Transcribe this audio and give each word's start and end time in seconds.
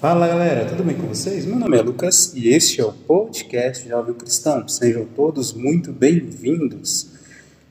Fala 0.00 0.26
galera, 0.26 0.64
tudo 0.64 0.82
bem 0.82 0.96
com 0.96 1.06
vocês? 1.08 1.44
Meu 1.44 1.56
nome 1.56 1.76
é 1.76 1.82
Lucas 1.82 2.32
e 2.34 2.48
este 2.48 2.80
é 2.80 2.84
o 2.86 2.90
podcast 2.90 3.86
Jovem 3.86 4.14
Cristão. 4.14 4.66
Sejam 4.66 5.04
todos 5.04 5.52
muito 5.52 5.92
bem-vindos. 5.92 7.10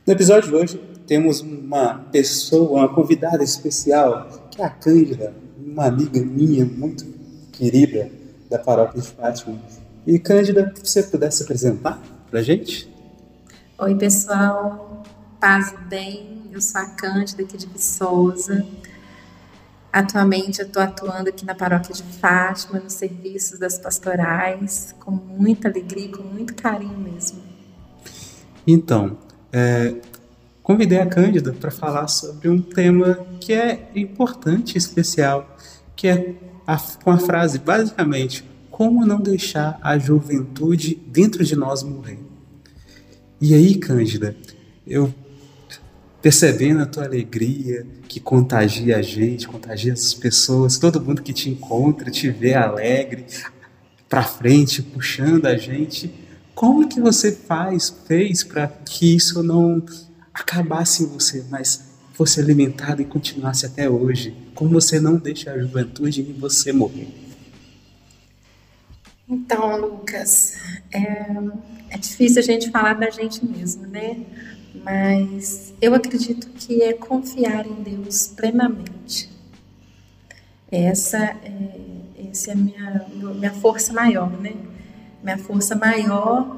No 0.05 0.13
episódio 0.13 0.47
de 0.47 0.55
hoje 0.55 0.77
temos 1.07 1.41
uma 1.41 1.95
pessoa, 2.11 2.81
uma 2.81 2.93
convidada 2.93 3.43
especial, 3.43 4.47
que 4.51 4.61
é 4.61 4.65
a 4.65 4.69
Cândida, 4.69 5.33
uma 5.57 5.85
amiga 5.85 6.21
minha 6.21 6.63
muito 6.65 7.03
querida 7.51 8.11
da 8.47 8.59
paróquia 8.59 9.01
de 9.01 9.07
Fátima. 9.07 9.59
E 10.05 10.19
Cândida, 10.19 10.71
se 10.75 10.87
você 10.87 11.01
pudesse 11.01 11.41
apresentar 11.41 11.99
pra 12.29 12.43
gente? 12.43 12.87
Oi 13.79 13.95
pessoal, 13.95 15.03
paz 15.41 15.73
bem, 15.89 16.43
eu 16.51 16.61
sou 16.61 16.79
a 16.79 16.85
Cândida 16.91 17.41
aqui 17.41 17.57
de 17.57 17.65
Viçosa. 17.65 18.63
Atualmente 19.91 20.59
eu 20.59 20.67
estou 20.67 20.81
atuando 20.81 21.29
aqui 21.29 21.45
na 21.45 21.55
paróquia 21.55 21.93
de 21.93 22.03
Fátima, 22.03 22.79
nos 22.79 22.93
serviços 22.93 23.57
das 23.57 23.79
pastorais, 23.79 24.95
com 24.99 25.09
muita 25.09 25.67
alegria, 25.67 26.09
com 26.09 26.21
muito 26.21 26.53
carinho 26.53 26.97
mesmo. 26.97 27.41
Então, 28.67 29.17
é, 29.51 29.95
convidei 30.61 30.99
a 30.99 31.07
Cândida 31.07 31.51
para 31.53 31.71
falar 31.71 32.07
sobre 32.07 32.49
um 32.49 32.61
tema 32.61 33.25
que 33.41 33.51
é 33.51 33.89
importante 33.95 34.77
especial, 34.77 35.57
que 35.95 36.07
é 36.07 36.35
a, 36.67 36.77
com 37.03 37.09
a 37.09 37.17
frase, 37.17 37.57
basicamente, 37.57 38.47
como 38.69 39.05
não 39.05 39.19
deixar 39.19 39.79
a 39.81 39.97
juventude 39.97 40.95
dentro 41.07 41.43
de 41.43 41.55
nós 41.55 41.81
morrer. 41.81 42.19
E 43.41 43.55
aí, 43.55 43.75
Cândida, 43.75 44.35
eu 44.85 45.11
percebendo 46.21 46.81
a 46.81 46.85
tua 46.85 47.05
alegria 47.05 47.85
que 48.07 48.19
contagia 48.19 48.97
a 48.97 49.01
gente, 49.01 49.47
contagia 49.47 49.93
as 49.93 50.13
pessoas, 50.13 50.77
todo 50.77 51.01
mundo 51.01 51.21
que 51.21 51.33
te 51.33 51.49
encontra, 51.49 52.11
te 52.11 52.29
vê 52.29 52.53
alegre, 52.53 53.25
para 54.07 54.23
frente, 54.23 54.81
puxando 54.81 55.45
a 55.45 55.55
gente. 55.55 56.13
Como 56.55 56.89
que 56.89 56.99
você 56.99 57.31
faz, 57.31 57.89
fez 58.07 58.43
para 58.43 58.67
que 58.67 59.15
isso 59.15 59.41
não 59.43 59.83
acabasse 60.33 61.03
em 61.03 61.07
você, 61.07 61.45
mas 61.49 61.89
fosse 62.13 62.41
alimentado 62.41 63.01
e 63.01 63.05
continuasse 63.05 63.65
até 63.65 63.89
hoje? 63.89 64.35
Como 64.55 64.71
você 64.71 64.99
não 64.99 65.15
deixa 65.15 65.51
a 65.51 65.59
juventude 65.59 66.21
em 66.21 66.33
você 66.33 66.73
morrer? 66.73 67.07
Então, 69.29 69.79
Lucas, 69.79 70.57
é, 70.91 71.27
é 71.91 71.97
difícil 71.97 72.39
a 72.39 72.45
gente 72.45 72.71
falar 72.71 72.95
da 72.95 73.11
gente 73.11 73.45
mesmo, 73.45 73.85
né? 73.85 74.25
Mas 74.73 75.73
eu 75.81 75.93
acredito 75.93 76.49
que 76.49 76.81
é 76.81 76.93
confiar 76.93 77.65
em 77.65 77.83
Deus 77.83 78.27
plenamente. 78.27 79.29
Essa 80.71 81.17
é, 81.17 81.87
é 82.17 82.51
a 82.51 82.55
minha, 82.55 83.05
minha 83.35 83.53
força 83.53 83.91
maior, 83.93 84.29
né? 84.39 84.53
Minha 85.23 85.37
força 85.37 85.75
maior 85.75 86.57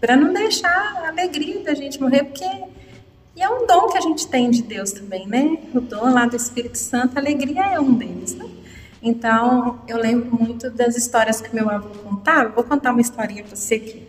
para 0.00 0.16
não 0.16 0.32
deixar 0.32 1.02
a 1.02 1.08
alegria 1.08 1.62
da 1.62 1.74
gente 1.74 2.00
morrer, 2.00 2.24
porque 2.24 2.44
e 3.38 3.42
é 3.42 3.48
um 3.48 3.64
dom 3.68 3.86
que 3.86 3.96
a 3.96 4.00
gente 4.00 4.26
tem 4.26 4.50
de 4.50 4.64
Deus 4.64 4.90
também, 4.90 5.24
né? 5.28 5.58
O 5.72 5.80
dom 5.80 6.12
lá 6.12 6.26
do 6.26 6.34
Espírito 6.34 6.76
Santo, 6.76 7.16
a 7.16 7.20
alegria 7.20 7.66
é 7.66 7.78
um 7.78 7.94
deles, 7.94 8.34
né? 8.34 8.50
Então, 9.00 9.78
eu 9.86 9.96
lembro 9.96 10.36
muito 10.36 10.68
das 10.70 10.96
histórias 10.96 11.40
que 11.40 11.54
meu 11.54 11.70
avô 11.70 11.88
contava. 12.02 12.48
Vou 12.48 12.64
contar 12.64 12.90
uma 12.90 13.00
historinha 13.00 13.44
para 13.44 13.54
você 13.54 13.76
aqui. 13.76 14.02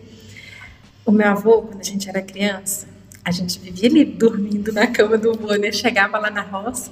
O 1.06 1.12
meu 1.12 1.28
avô, 1.28 1.62
quando 1.62 1.80
a 1.80 1.84
gente 1.84 2.10
era 2.10 2.24
criança, 2.24 2.88
a 3.24 3.32
gente 3.32 3.60
vivia 3.60 3.90
ali 3.90 4.06
dormindo 4.06 4.72
na 4.72 4.88
cama 4.88 5.18
do 5.18 5.32
avô, 5.32 5.54
né? 5.56 5.72
Chegava 5.72 6.18
lá 6.18 6.30
na 6.30 6.42
roça, 6.42 6.92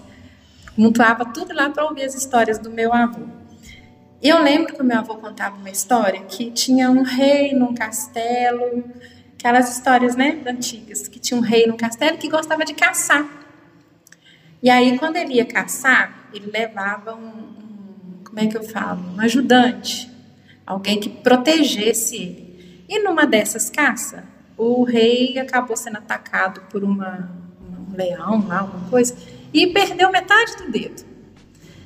montuava 0.78 1.26
tudo 1.26 1.54
lá 1.54 1.70
para 1.70 1.86
ouvir 1.86 2.04
as 2.04 2.16
histórias 2.16 2.60
do 2.60 2.70
meu 2.70 2.94
avô. 2.94 3.26
E 4.22 4.30
eu 4.30 4.42
lembro 4.42 4.74
que 4.74 4.82
o 4.82 4.86
meu 4.86 4.98
avô 4.98 5.16
contava 5.16 5.56
uma 5.56 5.70
história 5.70 6.22
que 6.22 6.50
tinha 6.52 6.90
um 6.90 7.04
rei 7.04 7.54
num 7.54 7.74
castelo, 7.74 8.84
aquelas 9.34 9.76
histórias, 9.76 10.16
né, 10.16 10.42
antigas, 10.46 11.08
que 11.08 11.20
tinha 11.20 11.40
um 11.40 11.44
rei 11.44 11.68
num 11.68 11.78
castelo 11.78 12.18
que 12.18 12.28
gostava 12.28 12.66
de 12.66 12.74
caçar. 12.74 13.26
E 14.62 14.70
aí, 14.72 14.98
quando 14.98 15.18
ele 15.18 15.36
ia 15.36 15.46
caçar, 15.46 16.30
ele 16.34 16.50
levava 16.52 17.14
um, 17.14 17.28
um 17.28 18.24
como 18.24 18.40
é 18.40 18.48
que 18.48 18.58
eu 18.58 18.64
falo, 18.64 19.04
um 19.16 19.22
ajudante, 19.22 20.12
alguém 20.66 21.00
que 21.00 21.10
protegesse 21.10 22.16
ele. 22.16 22.86
E 22.90 23.00
numa 23.00 23.26
dessas 23.26 23.70
caças, 23.70 24.24
o 24.58 24.84
rei 24.84 25.38
acabou 25.38 25.78
sendo 25.78 25.98
atacado 25.98 26.62
por 26.70 26.84
uma, 26.84 27.30
um 27.62 27.96
leão 27.96 28.46
lá, 28.48 28.64
uma 28.64 28.90
coisa, 28.90 29.16
e 29.54 29.68
perdeu 29.68 30.12
metade 30.12 30.58
do 30.58 30.72
dedo. 30.72 31.06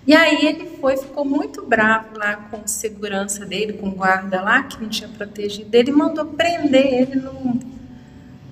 E 0.08 0.16
aí 0.16 0.46
ele 0.46 0.78
foi, 0.80 0.98
ficou 0.98 1.24
muito 1.24 1.64
bravo 1.64 2.18
lá 2.18 2.36
com 2.36 2.66
segurança 2.66 3.46
dele, 3.46 3.74
com 3.74 3.90
o 3.90 3.92
guarda 3.92 4.42
lá, 4.42 4.64
que 4.64 4.82
não 4.82 4.90
tinha 4.90 5.10
protegido 5.10 5.76
ele, 5.76 5.92
mandou 5.92 6.26
prender 6.26 6.94
ele 6.94 7.16
no 7.18 7.60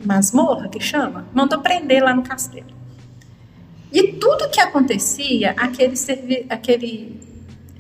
masmorra, 0.06 0.70
que 0.70 0.80
chama, 0.80 1.26
mandou 1.34 1.60
prender 1.60 2.04
lá 2.04 2.14
no 2.14 2.22
castelo. 2.22 2.68
E 3.92 4.14
tudo 4.14 4.50
que 4.50 4.60
acontecia, 4.60 5.56
aquele, 5.58 5.96
aquele, 6.48 7.20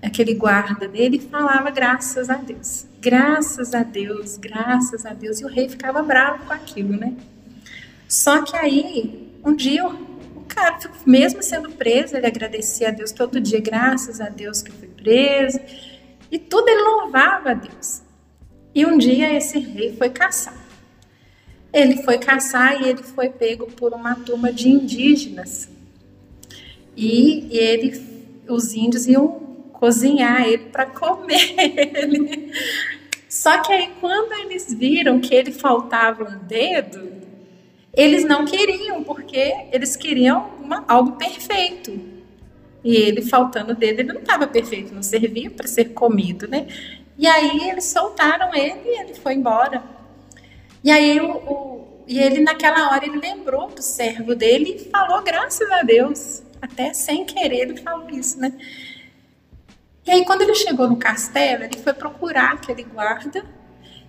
aquele 0.02 0.34
guarda 0.34 0.88
dele 0.88 1.20
falava 1.20 1.70
graças 1.70 2.30
a 2.30 2.36
Deus. 2.36 2.89
Graças 3.02 3.74
a 3.74 3.82
Deus, 3.82 4.36
graças 4.36 5.06
a 5.06 5.14
Deus. 5.14 5.40
E 5.40 5.46
o 5.46 5.48
rei 5.48 5.70
ficava 5.70 6.02
bravo 6.02 6.46
com 6.46 6.54
aquilo, 6.54 6.98
né? 6.98 7.16
Só 8.10 8.42
que 8.42 8.58
aí, 8.58 9.30
um 9.46 9.56
dia, 9.56 9.86
o 9.86 10.44
cara, 10.48 10.78
mesmo 11.06 11.42
sendo 11.42 11.70
preso, 11.72 12.18
ele 12.18 12.28
agradecia 12.28 12.90
a 12.90 12.92
Deus 12.92 13.14
todo 13.14 13.40
dia, 13.40 13.62
graças 13.62 14.20
a 14.20 14.28
Deus 14.28 14.62
que 14.62 14.72
fui 14.72 14.90
preso. 14.90 15.60
E 16.30 16.38
tudo 16.38 16.68
ele 16.68 16.82
louvava 16.82 17.52
a 17.52 17.54
Deus. 17.54 18.02
E 18.76 18.86
um 18.86 18.98
dia 18.98 19.34
esse 19.34 19.60
rei 19.60 19.96
foi 19.96 20.10
caçar. 20.10 20.58
Ele 21.72 22.04
foi 22.04 22.18
caçar 22.18 22.82
e 22.82 22.90
ele 22.90 23.04
foi 23.04 23.30
pego 23.30 23.68
por 23.68 23.94
uma 23.94 24.16
turma 24.16 24.52
de 24.52 24.68
indígenas. 24.68 25.70
E 26.98 27.48
ele, 27.50 28.44
os 28.50 28.74
índios 28.74 29.08
iam 29.08 29.39
cozinhar 29.80 30.46
ele 30.46 30.66
para 30.66 30.86
comer 30.86 31.56
ele. 31.58 32.52
Só 33.30 33.62
que 33.62 33.72
aí 33.72 33.90
quando 34.02 34.34
eles 34.34 34.74
viram 34.74 35.22
que 35.22 35.34
ele 35.34 35.54
faltava 35.54 36.26
um 36.26 36.38
dedo, 36.40 37.14
eles 37.94 38.26
não 38.26 38.44
queriam, 38.46 39.04
porque 39.04 39.54
eles 39.72 39.96
queriam 39.96 40.50
uma, 40.60 40.84
algo 40.88 41.14
perfeito. 41.14 41.98
E 42.84 42.96
ele 42.96 43.22
faltando 43.22 43.72
o 43.72 43.76
dedo, 43.76 44.02
ele 44.02 44.14
não 44.14 44.22
estava 44.22 44.48
perfeito, 44.48 44.94
não 44.94 45.04
servia 45.04 45.50
para 45.50 45.68
ser 45.68 45.86
comido, 45.86 46.48
né? 46.48 46.68
E 47.18 47.28
aí 47.28 47.70
eles 47.70 47.86
soltaram 47.86 48.54
ele 48.54 48.82
e 48.86 49.02
ele 49.02 49.14
foi 49.14 49.34
embora. 49.34 49.84
E 50.84 50.92
aí 50.92 51.20
o, 51.20 51.32
o, 51.32 52.04
e 52.08 52.20
ele 52.20 52.42
naquela 52.42 52.92
hora 52.92 53.06
ele 53.06 53.18
lembrou 53.18 53.68
do 53.68 53.82
servo 53.82 54.34
dele 54.34 54.78
e 54.78 54.90
falou 54.90 55.22
graças 55.22 55.70
a 55.72 55.84
Deus, 55.84 56.42
até 56.62 56.94
sem 56.94 57.26
querer 57.26 57.70
ele 57.70 57.78
falou 57.78 58.10
isso, 58.10 58.40
né? 58.40 58.54
E 60.06 60.12
aí, 60.12 60.26
quando 60.26 60.42
ele 60.42 60.56
chegou 60.56 60.90
no 60.90 60.98
castelo, 60.98 61.64
ele 61.64 61.78
foi 61.78 61.94
procurar 61.94 62.54
aquele 62.54 62.84
guarda 62.84 63.44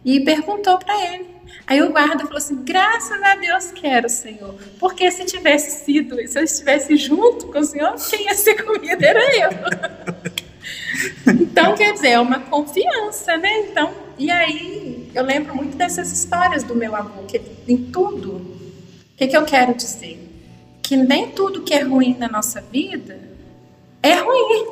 e 0.05 0.21
perguntou 0.21 0.79
para 0.79 1.13
ele. 1.13 1.29
Aí 1.67 1.83
o 1.83 1.91
guarda 1.91 2.25
falou 2.25 2.39
assim: 2.39 2.63
graças 2.63 3.23
a 3.23 3.35
Deus 3.37 3.71
quero, 3.73 4.09
Senhor, 4.09 4.55
porque 4.79 5.11
se 5.11 5.25
tivesse 5.25 5.85
sido, 5.85 6.17
se 6.27 6.39
eu 6.39 6.45
estivesse 6.45 6.97
junto 6.97 7.49
com 7.49 7.59
o 7.59 7.65
Senhor, 7.65 7.95
quem 8.09 8.25
ia 8.25 8.35
ser 8.35 8.63
comida 8.63 9.07
era 9.07 9.37
eu. 9.37 9.51
então, 11.41 11.75
quer 11.75 11.93
dizer, 11.93 12.11
é 12.11 12.21
uma 12.21 12.41
confiança, 12.41 13.37
né? 13.37 13.61
Então, 13.61 13.93
e 14.19 14.31
aí 14.31 15.11
eu 15.15 15.25
lembro 15.25 15.55
muito 15.55 15.77
dessas 15.77 16.13
histórias 16.13 16.63
do 16.63 16.75
meu 16.75 16.95
avô, 16.95 17.23
que 17.25 17.41
em 17.67 17.77
tudo, 17.77 18.37
o 18.37 19.17
que, 19.17 19.27
que 19.27 19.37
eu 19.37 19.45
quero 19.45 19.75
dizer? 19.75 20.29
Que 20.83 20.97
nem 20.97 21.31
tudo 21.31 21.63
que 21.63 21.75
é 21.75 21.83
ruim 21.83 22.17
na 22.19 22.29
nossa 22.29 22.61
vida 22.61 23.19
é 24.03 24.15
ruim. 24.15 24.67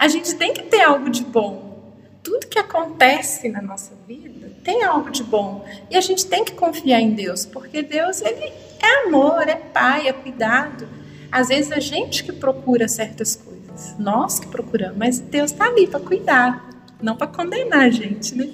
A 0.00 0.08
gente 0.08 0.34
tem 0.34 0.54
que 0.54 0.62
ter 0.62 0.80
algo 0.80 1.10
de 1.10 1.22
bom. 1.22 1.92
Tudo 2.22 2.46
que 2.46 2.58
acontece 2.58 3.50
na 3.50 3.60
nossa 3.60 3.92
vida 4.08 4.50
tem 4.64 4.82
algo 4.82 5.10
de 5.10 5.22
bom. 5.22 5.62
E 5.90 5.96
a 5.96 6.00
gente 6.00 6.24
tem 6.24 6.42
que 6.42 6.52
confiar 6.52 7.02
em 7.02 7.10
Deus, 7.10 7.44
porque 7.44 7.82
Deus 7.82 8.22
ele 8.22 8.50
é 8.80 9.06
amor, 9.06 9.46
é 9.46 9.56
pai, 9.56 10.08
é 10.08 10.12
cuidado. 10.14 10.88
Às 11.30 11.48
vezes 11.48 11.70
a 11.70 11.80
gente 11.80 12.24
que 12.24 12.32
procura 12.32 12.88
certas 12.88 13.36
coisas, 13.36 13.94
nós 13.98 14.40
que 14.40 14.48
procuramos, 14.48 14.96
mas 14.96 15.18
Deus 15.18 15.50
está 15.52 15.66
ali 15.66 15.86
para 15.86 16.00
cuidar, 16.00 16.70
não 17.02 17.14
para 17.14 17.26
condenar 17.26 17.80
a 17.80 17.90
gente, 17.90 18.34
né? 18.34 18.48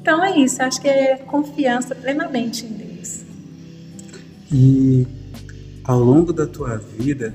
Então 0.00 0.24
é 0.24 0.36
isso, 0.36 0.60
acho 0.60 0.80
que 0.80 0.88
é 0.88 1.18
confiança 1.18 1.94
plenamente 1.94 2.66
em 2.66 2.72
Deus. 2.72 3.20
E 4.52 5.06
ao 5.84 6.00
longo 6.00 6.32
da 6.32 6.48
tua 6.48 6.78
vida, 6.78 7.32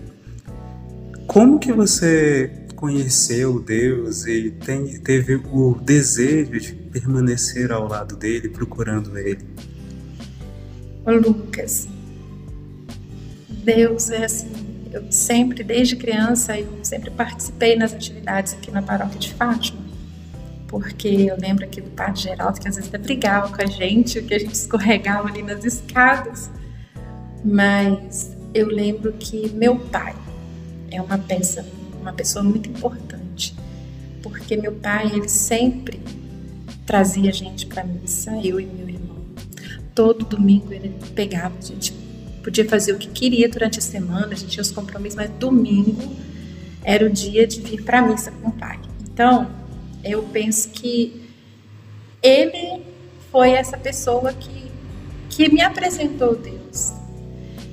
como 1.26 1.58
que 1.58 1.72
você 1.72 2.65
conheceu 2.76 3.60
Deus 3.60 4.26
e 4.26 4.52
tem, 4.52 5.00
teve 5.00 5.36
o 5.52 5.76
desejo 5.76 6.60
de 6.60 6.74
permanecer 6.74 7.72
ao 7.72 7.88
lado 7.88 8.16
dele, 8.16 8.50
procurando 8.50 9.18
ele? 9.18 9.46
Lucas, 11.06 11.88
Deus 13.50 14.10
é 14.10 14.26
assim, 14.26 14.52
eu 14.92 15.12
sempre, 15.12 15.64
desde 15.64 15.96
criança, 15.96 16.58
eu 16.60 16.68
sempre 16.84 17.12
participei 17.12 17.76
nas 17.76 17.94
atividades 17.94 18.54
aqui 18.54 18.72
na 18.72 18.82
paróquia 18.82 19.20
de 19.20 19.34
Fátima. 19.34 19.84
porque 20.68 21.08
eu 21.08 21.38
lembro 21.38 21.64
aqui 21.64 21.80
do 21.80 21.90
Padre 21.92 22.22
Geraldo 22.22 22.60
que 22.60 22.68
às 22.68 22.76
vezes 22.76 22.90
brigava 22.92 23.56
com 23.56 23.62
a 23.62 23.66
gente, 23.66 24.22
que 24.22 24.34
a 24.34 24.40
gente 24.40 24.54
escorregava 24.54 25.28
ali 25.28 25.42
nas 25.42 25.64
escadas. 25.64 26.50
Mas 27.44 28.36
eu 28.54 28.68
lembro 28.68 29.14
que 29.14 29.50
meu 29.50 29.78
pai 29.78 30.16
é 30.92 31.02
uma 31.02 31.18
peça, 31.18 31.66
uma 32.06 32.14
pessoa 32.14 32.44
muito 32.44 32.70
importante, 32.70 33.56
porque 34.22 34.56
meu 34.56 34.74
pai 34.74 35.08
ele 35.12 35.28
sempre 35.28 36.00
trazia 36.86 37.32
a 37.32 37.34
gente 37.34 37.66
para 37.66 37.84
missa, 37.84 38.32
eu 38.44 38.60
e 38.60 38.66
meu 38.66 38.88
irmão. 38.88 39.18
Todo 39.96 40.24
domingo 40.24 40.72
ele 40.72 40.94
pegava, 41.16 41.58
a 41.58 41.62
gente 41.62 41.92
podia 42.44 42.68
fazer 42.70 42.94
o 42.94 43.00
que 43.00 43.08
queria 43.08 43.50
durante 43.50 43.80
a 43.80 43.82
semana, 43.82 44.28
a 44.28 44.36
gente 44.36 44.52
tinha 44.52 44.62
os 44.62 44.70
compromissos, 44.70 45.16
mas 45.16 45.32
domingo 45.32 46.16
era 46.84 47.04
o 47.04 47.10
dia 47.10 47.48
de 47.48 47.60
vir 47.60 47.84
para 47.84 48.04
missa 48.04 48.32
com 48.32 48.50
o 48.50 48.52
pai. 48.52 48.80
Então, 49.02 49.50
eu 50.04 50.22
penso 50.32 50.70
que 50.70 51.24
ele 52.22 52.84
foi 53.32 53.52
essa 53.52 53.78
pessoa 53.78 54.32
que, 54.32 54.72
que 55.28 55.52
me 55.52 55.62
apresentou 55.62 56.36
Deus. 56.36 56.94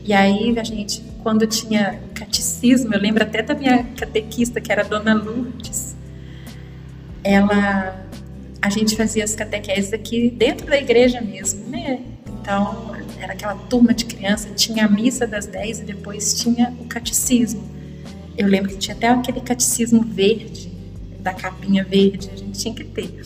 E 0.02 0.14
aí, 0.14 0.58
a 0.58 0.64
gente, 0.64 1.02
quando 1.22 1.46
tinha 1.46 2.00
catecismo, 2.24 2.94
eu 2.94 3.00
lembro 3.00 3.22
até 3.22 3.42
da 3.42 3.54
minha 3.54 3.84
catequista, 3.96 4.60
que 4.60 4.70
era 4.70 4.82
a 4.82 4.84
Dona 4.84 5.14
Lourdes, 5.14 5.96
ela, 7.24 8.06
a 8.60 8.70
gente 8.70 8.96
fazia 8.96 9.24
as 9.24 9.34
catequeses 9.34 9.92
aqui 9.92 10.30
dentro 10.30 10.66
da 10.66 10.76
igreja 10.78 11.20
mesmo, 11.20 11.68
né? 11.68 12.00
Então, 12.40 12.92
era 13.20 13.32
aquela 13.32 13.54
turma 13.54 13.94
de 13.94 14.04
criança, 14.04 14.48
tinha 14.50 14.86
a 14.86 14.88
missa 14.88 15.26
das 15.26 15.46
10 15.46 15.80
e 15.80 15.84
depois 15.84 16.34
tinha 16.40 16.74
o 16.80 16.84
catecismo. 16.86 17.62
Eu 18.36 18.48
lembro 18.48 18.70
que 18.70 18.78
tinha 18.78 18.96
até 18.96 19.08
aquele 19.08 19.40
catecismo 19.40 20.02
verde, 20.02 20.72
da 21.20 21.32
capinha 21.32 21.84
verde, 21.84 22.30
a 22.32 22.36
gente 22.36 22.58
tinha 22.58 22.74
que 22.74 22.82
ter. 22.84 23.22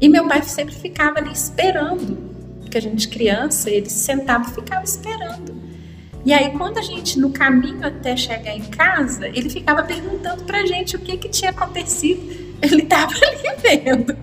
E 0.00 0.08
meu 0.08 0.26
pai 0.26 0.42
sempre 0.42 0.74
ficava 0.74 1.18
ali 1.18 1.32
esperando, 1.32 2.16
porque 2.60 2.78
a 2.78 2.80
gente 2.80 3.08
criança, 3.08 3.68
ele 3.68 3.90
sentava 3.90 4.48
e 4.50 4.54
ficava 4.54 4.84
esperando. 4.84 5.67
E 6.24 6.32
aí 6.32 6.50
quando 6.50 6.78
a 6.78 6.82
gente 6.82 7.18
no 7.18 7.30
caminho 7.30 7.86
até 7.86 8.16
chegar 8.16 8.54
em 8.54 8.64
casa, 8.64 9.28
ele 9.28 9.48
ficava 9.48 9.82
perguntando 9.82 10.44
pra 10.44 10.66
gente 10.66 10.96
o 10.96 10.98
que 10.98 11.16
que 11.16 11.28
tinha 11.28 11.50
acontecido. 11.50 12.48
Ele 12.60 12.82
estava 12.82 13.12
ali 13.12 13.56
vendo. 13.62 14.16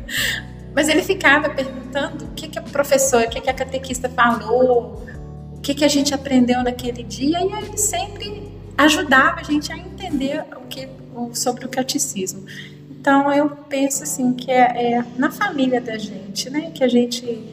Mas 0.76 0.90
ele 0.90 1.02
ficava 1.02 1.50
perguntando 1.50 2.26
o 2.26 2.28
que 2.32 2.50
que 2.50 2.60
a 2.60 2.62
professora, 2.62 3.26
o 3.26 3.30
que 3.30 3.40
que 3.40 3.50
a 3.50 3.54
catequista 3.54 4.10
falou, 4.10 5.06
o 5.54 5.62
que 5.62 5.74
que 5.74 5.86
a 5.86 5.88
gente 5.88 6.14
aprendeu 6.14 6.62
naquele 6.62 7.02
dia, 7.02 7.40
e 7.40 7.46
ele 7.46 7.78
sempre 7.78 8.52
ajudava 8.78 9.40
a 9.40 9.44
gente 9.44 9.72
a 9.72 9.78
entender 9.78 10.44
o 10.58 10.68
que 10.68 10.90
sobre 11.34 11.66
o 11.66 11.70
catecismo. 11.70 12.46
Então 12.90 13.32
eu 13.32 13.50
penso 13.50 14.04
assim 14.04 14.34
que 14.34 14.52
é, 14.52 14.96
é, 14.96 15.06
na 15.18 15.32
família 15.32 15.80
da 15.80 15.98
gente, 15.98 16.50
né, 16.50 16.72
que 16.72 16.84
a 16.84 16.88
gente 16.88 17.44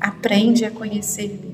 aprende 0.00 0.64
a 0.64 0.70
conhecer 0.70 1.28
Deus. 1.28 1.53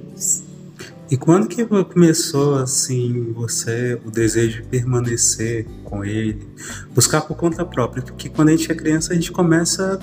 E 1.10 1.16
quando 1.16 1.48
que 1.48 1.64
começou 1.64 2.54
assim 2.54 3.32
você 3.32 4.00
o 4.06 4.12
desejo 4.12 4.62
de 4.62 4.68
permanecer 4.68 5.66
com 5.82 6.04
Ele, 6.04 6.46
buscar 6.94 7.22
por 7.22 7.36
conta 7.36 7.64
própria? 7.64 8.00
Porque 8.00 8.28
quando 8.28 8.50
a 8.50 8.52
gente 8.52 8.70
é 8.70 8.74
criança 8.76 9.12
a 9.12 9.16
gente 9.16 9.32
começa 9.32 9.98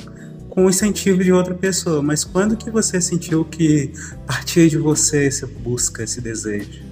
com 0.49 0.65
o 0.65 0.69
incentivo 0.69 1.23
de 1.23 1.31
outra 1.31 1.55
pessoa, 1.55 2.01
mas 2.01 2.25
quando 2.25 2.57
que 2.57 2.69
você 2.69 2.99
sentiu 2.99 3.45
que 3.45 3.93
partia 4.25 4.67
de 4.67 4.77
você 4.77 5.27
essa 5.27 5.47
busca, 5.47 6.03
esse 6.03 6.19
desejo? 6.19 6.83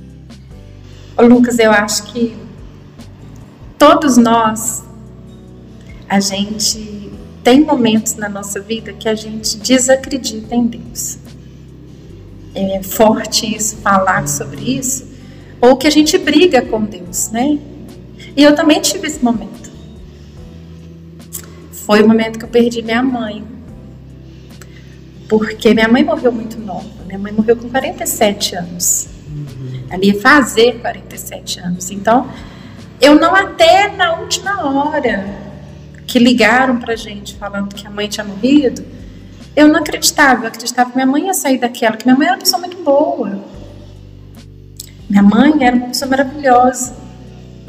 Ô 1.17 1.23
Lucas, 1.23 1.59
eu 1.59 1.71
acho 1.71 2.03
que 2.03 2.37
todos 3.77 4.15
nós, 4.15 4.81
a 6.07 6.21
gente 6.21 7.11
tem 7.43 7.65
momentos 7.65 8.15
na 8.15 8.29
nossa 8.29 8.61
vida 8.61 8.93
que 8.93 9.09
a 9.09 9.15
gente 9.15 9.57
desacredita 9.57 10.55
em 10.55 10.67
Deus. 10.67 11.24
É 12.55 12.81
forte 12.81 13.55
isso, 13.55 13.77
falar 13.77 14.27
sobre 14.27 14.61
isso, 14.61 15.05
ou 15.59 15.75
que 15.75 15.87
a 15.87 15.89
gente 15.89 16.17
briga 16.17 16.61
com 16.61 16.81
Deus, 16.81 17.29
né? 17.29 17.59
E 18.35 18.43
eu 18.43 18.55
também 18.55 18.79
tive 18.79 19.07
esse 19.07 19.23
momento. 19.23 19.69
Foi 21.71 22.01
o 22.01 22.07
momento 22.07 22.39
que 22.39 22.45
eu 22.45 22.49
perdi 22.49 22.81
minha 22.81 23.03
mãe. 23.03 23.43
Porque 25.27 25.73
minha 25.73 25.87
mãe 25.87 26.03
morreu 26.03 26.31
muito 26.31 26.59
nova. 26.59 27.03
Minha 27.05 27.19
mãe 27.19 27.31
morreu 27.31 27.57
com 27.57 27.69
47 27.69 28.55
anos 28.55 29.15
ali 29.89 30.07
ia 30.07 30.19
fazer 30.19 30.79
47 30.79 31.59
anos. 31.59 31.91
Então, 31.91 32.29
eu 33.01 33.15
não 33.15 33.35
até 33.35 33.89
na 33.95 34.19
última 34.19 34.65
hora 34.67 35.25
que 36.07 36.19
ligaram 36.19 36.79
pra 36.79 36.95
gente 36.95 37.35
falando 37.35 37.73
que 37.73 37.85
a 37.85 37.89
mãe 37.89 38.07
tinha 38.07 38.23
morrido, 38.23 38.83
eu 39.55 39.67
não 39.67 39.79
acreditava, 39.79 40.43
eu 40.43 40.47
acreditava 40.47 40.89
que 40.89 40.95
minha 40.95 41.07
mãe 41.07 41.27
ia 41.27 41.33
sair 41.33 41.57
daquela, 41.57 41.95
que 41.95 42.05
minha 42.05 42.17
mãe 42.17 42.27
era 42.27 42.35
uma 42.35 42.41
pessoa 42.41 42.59
muito 42.59 42.83
boa. 42.83 43.39
Minha 45.09 45.23
mãe 45.23 45.63
era 45.63 45.75
uma 45.75 45.87
pessoa 45.87 46.09
maravilhosa, 46.09 46.95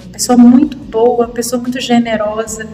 uma 0.03 0.13
pessoa 0.13 0.37
muito 0.37 0.77
boa, 0.77 1.27
uma 1.27 1.35
pessoa 1.35 1.61
muito 1.61 1.81
generosa. 1.81 2.67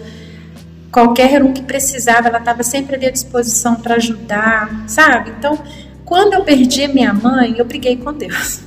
Qualquer 0.91 1.43
um 1.43 1.53
que 1.53 1.63
precisava, 1.63 2.29
ela 2.29 2.39
estava 2.39 2.63
sempre 2.63 2.97
ali 2.97 3.07
à 3.07 3.11
disposição 3.11 3.75
para 3.77 3.97
ajudar, 3.97 4.85
sabe? 4.87 5.31
Então, 5.39 5.59
quando 6.05 6.35
eu 6.35 6.45
perdi 6.45 6.87
minha 6.89 7.13
mãe, 7.13 7.55
eu 7.59 7.65
briguei 7.65 7.97
com 7.97 8.13
Deus. 8.13 8.61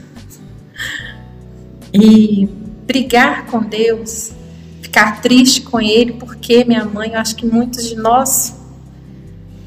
E 1.94 2.46
brigar 2.86 3.46
com 3.46 3.62
Deus, 3.62 4.32
ficar 4.82 5.22
triste 5.22 5.62
com 5.62 5.80
Ele, 5.80 6.14
porque 6.14 6.66
minha 6.66 6.84
mãe, 6.84 7.12
eu 7.14 7.20
acho 7.20 7.36
que 7.36 7.46
muitos 7.46 7.88
de 7.88 7.96
nós, 7.96 8.56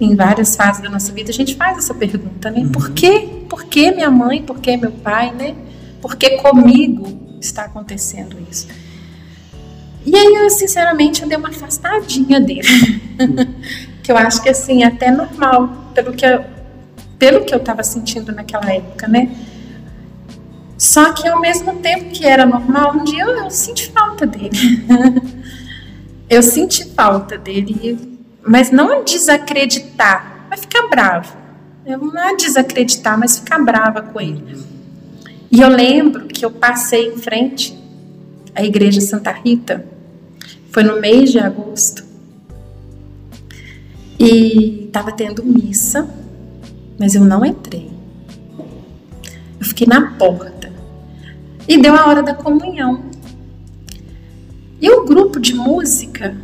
em 0.01 0.15
várias 0.15 0.55
fases 0.55 0.83
da 0.83 0.89
nossa 0.89 1.13
vida, 1.13 1.31
a 1.31 1.35
gente 1.35 1.57
faz 1.57 1.79
essa 1.79 1.93
pergunta, 1.93 2.51
né? 2.51 2.61
Uhum. 2.61 2.73
Por 2.73 2.91
quê? 2.91 3.29
Por 3.49 3.65
que 3.65 3.91
minha 3.91 4.11
mãe? 4.11 4.43
Por 4.43 4.61
que 4.61 4.77
meu 4.77 4.93
pai, 4.93 5.33
né? 5.35 5.55
Por 6.01 6.17
que 6.17 6.39
comigo 6.39 7.39
está 7.41 7.65
acontecendo 7.65 8.37
isso? 8.51 8.69
E 10.07 10.17
aí, 10.17 10.35
eu, 10.35 10.49
sinceramente, 10.51 11.23
eu 11.23 11.29
dei 11.29 11.37
uma 11.37 11.49
afastadinha 11.49 12.41
dele. 12.41 12.69
Uhum. 13.21 13.55
que 14.03 14.13
eu 14.13 14.17
acho 14.17 14.43
que, 14.43 14.49
assim, 14.49 14.85
é 14.85 14.87
até 14.87 15.11
normal, 15.11 15.91
pelo 15.95 16.13
que 16.13 16.25
eu, 16.25 16.45
pelo 17.19 17.45
que 17.45 17.53
eu 17.53 17.59
estava 17.59 17.83
sentindo 17.83 18.33
naquela 18.33 18.73
época, 18.73 19.09
né? 19.09 19.31
Só 20.79 21.13
que 21.13 21.27
ao 21.27 21.41
mesmo 21.41 21.75
tempo 21.81 22.11
que 22.11 22.25
era 22.25 22.47
normal, 22.47 22.97
um 22.97 23.05
dia 23.05 23.25
eu, 23.25 23.31
eu 23.31 23.51
senti 23.51 23.91
falta 23.91 24.25
dele. 24.25 24.51
eu 26.31 26.41
senti 26.41 26.85
falta 26.95 27.37
dele, 27.37 28.18
mas 28.47 28.71
não 28.71 29.05
desacreditar, 29.05 30.47
mas 30.51 30.61
ficar 30.61 30.89
brava. 30.89 31.37
Eu 31.85 31.99
não 31.99 32.23
é 32.23 32.37
desacreditar, 32.37 33.19
mas 33.19 33.39
ficar 33.39 33.59
brava 33.59 34.03
com 34.03 34.21
ele. 34.21 34.59
E 35.51 35.61
eu 35.61 35.69
lembro 35.69 36.27
que 36.27 36.45
eu 36.45 36.51
passei 36.51 37.09
em 37.09 37.17
frente 37.17 37.77
à 38.55 38.63
igreja 38.63 39.01
Santa 39.01 39.33
Rita, 39.33 39.87
foi 40.71 40.83
no 40.83 41.01
mês 41.01 41.33
de 41.33 41.39
agosto, 41.39 42.05
e 44.19 44.87
estava 44.87 45.13
tendo 45.13 45.45
missa, 45.45 46.09
mas 46.99 47.15
eu 47.15 47.25
não 47.25 47.45
entrei. 47.45 47.91
Eu 49.61 49.65
fiquei 49.65 49.87
na 49.87 50.13
porta 50.13 50.73
e 51.67 51.79
deu 51.79 51.95
a 51.95 52.07
hora 52.07 52.23
da 52.23 52.35
comunhão. 52.35 53.05
E 54.81 54.91
o 54.91 55.05
grupo 55.05 55.41
de 55.41 55.55
música, 55.55 56.37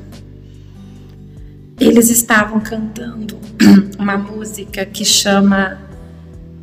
eles 1.79 2.11
estavam 2.11 2.61
cantando 2.61 3.39
uma 3.99 4.17
música 4.17 4.85
que 4.87 5.05
chama 5.05 5.79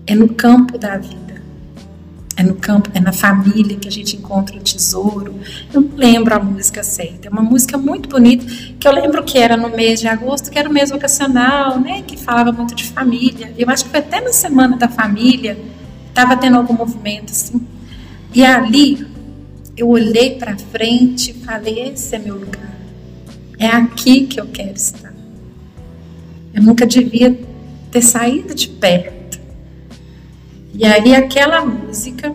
É 0.08 0.16
no 0.16 0.30
campo 0.30 0.78
da 0.78 0.98
vida. 0.98 1.22
É 2.38 2.44
no 2.44 2.56
campo, 2.56 2.90
é 2.94 3.00
na 3.00 3.12
família 3.12 3.78
que 3.78 3.88
a 3.88 3.92
gente 3.92 4.16
encontra 4.16 4.56
o 4.56 4.60
tesouro. 4.60 5.36
Eu 5.72 5.82
não 5.82 5.96
lembro 5.96 6.34
a 6.34 6.40
música 6.40 6.82
certa. 6.82 7.28
É 7.28 7.32
uma 7.32 7.42
música 7.42 7.78
muito 7.78 8.08
bonita, 8.10 8.46
que 8.80 8.88
eu 8.88 8.92
lembro 8.92 9.24
que 9.24 9.38
era 9.38 9.58
no 9.58 9.70
mês 9.70 10.00
de 10.00 10.08
agosto, 10.08 10.50
que 10.50 10.58
era 10.58 10.68
o 10.68 10.74
mês 10.74 10.90
vocacional, 10.90 11.80
né? 11.80 12.02
Que 12.02 12.18
falava 12.18 12.52
muito 12.52 12.74
de 12.74 12.86
família. 12.86 13.54
Eu 13.58 13.70
acho 13.70 13.84
que 13.84 13.92
foi 13.92 14.00
até 14.00 14.22
na 14.22 14.32
semana 14.32 14.78
da 14.78 14.88
família, 14.88 15.58
estava 16.08 16.38
tendo 16.38 16.58
algum 16.58 16.74
movimento 16.74 17.32
assim. 17.32 17.62
E 18.34 18.46
ali 18.46 19.06
eu 19.76 19.90
olhei 19.90 20.38
para 20.38 20.58
frente 20.58 21.32
e 21.32 21.34
falei: 21.46 21.90
esse 21.90 22.16
é 22.16 22.20
meu 22.20 22.36
lugar. 22.36 22.71
É 23.62 23.68
aqui 23.68 24.26
que 24.26 24.42
eu 24.42 24.48
quero 24.48 24.74
estar. 24.74 25.14
Eu 26.52 26.64
nunca 26.64 26.84
devia 26.84 27.40
ter 27.92 28.02
saído 28.02 28.56
de 28.56 28.68
perto. 28.68 29.40
E 30.74 30.84
aí 30.84 31.14
aquela 31.14 31.64
música, 31.64 32.34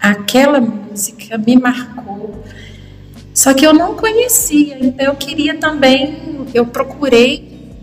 aquela 0.00 0.62
música 0.62 1.36
me 1.36 1.56
marcou. 1.56 2.42
Só 3.34 3.52
que 3.52 3.66
eu 3.66 3.74
não 3.74 3.96
conhecia, 3.96 4.78
então 4.80 5.04
eu 5.04 5.14
queria 5.14 5.58
também, 5.58 6.46
eu 6.54 6.64
procurei, 6.64 7.74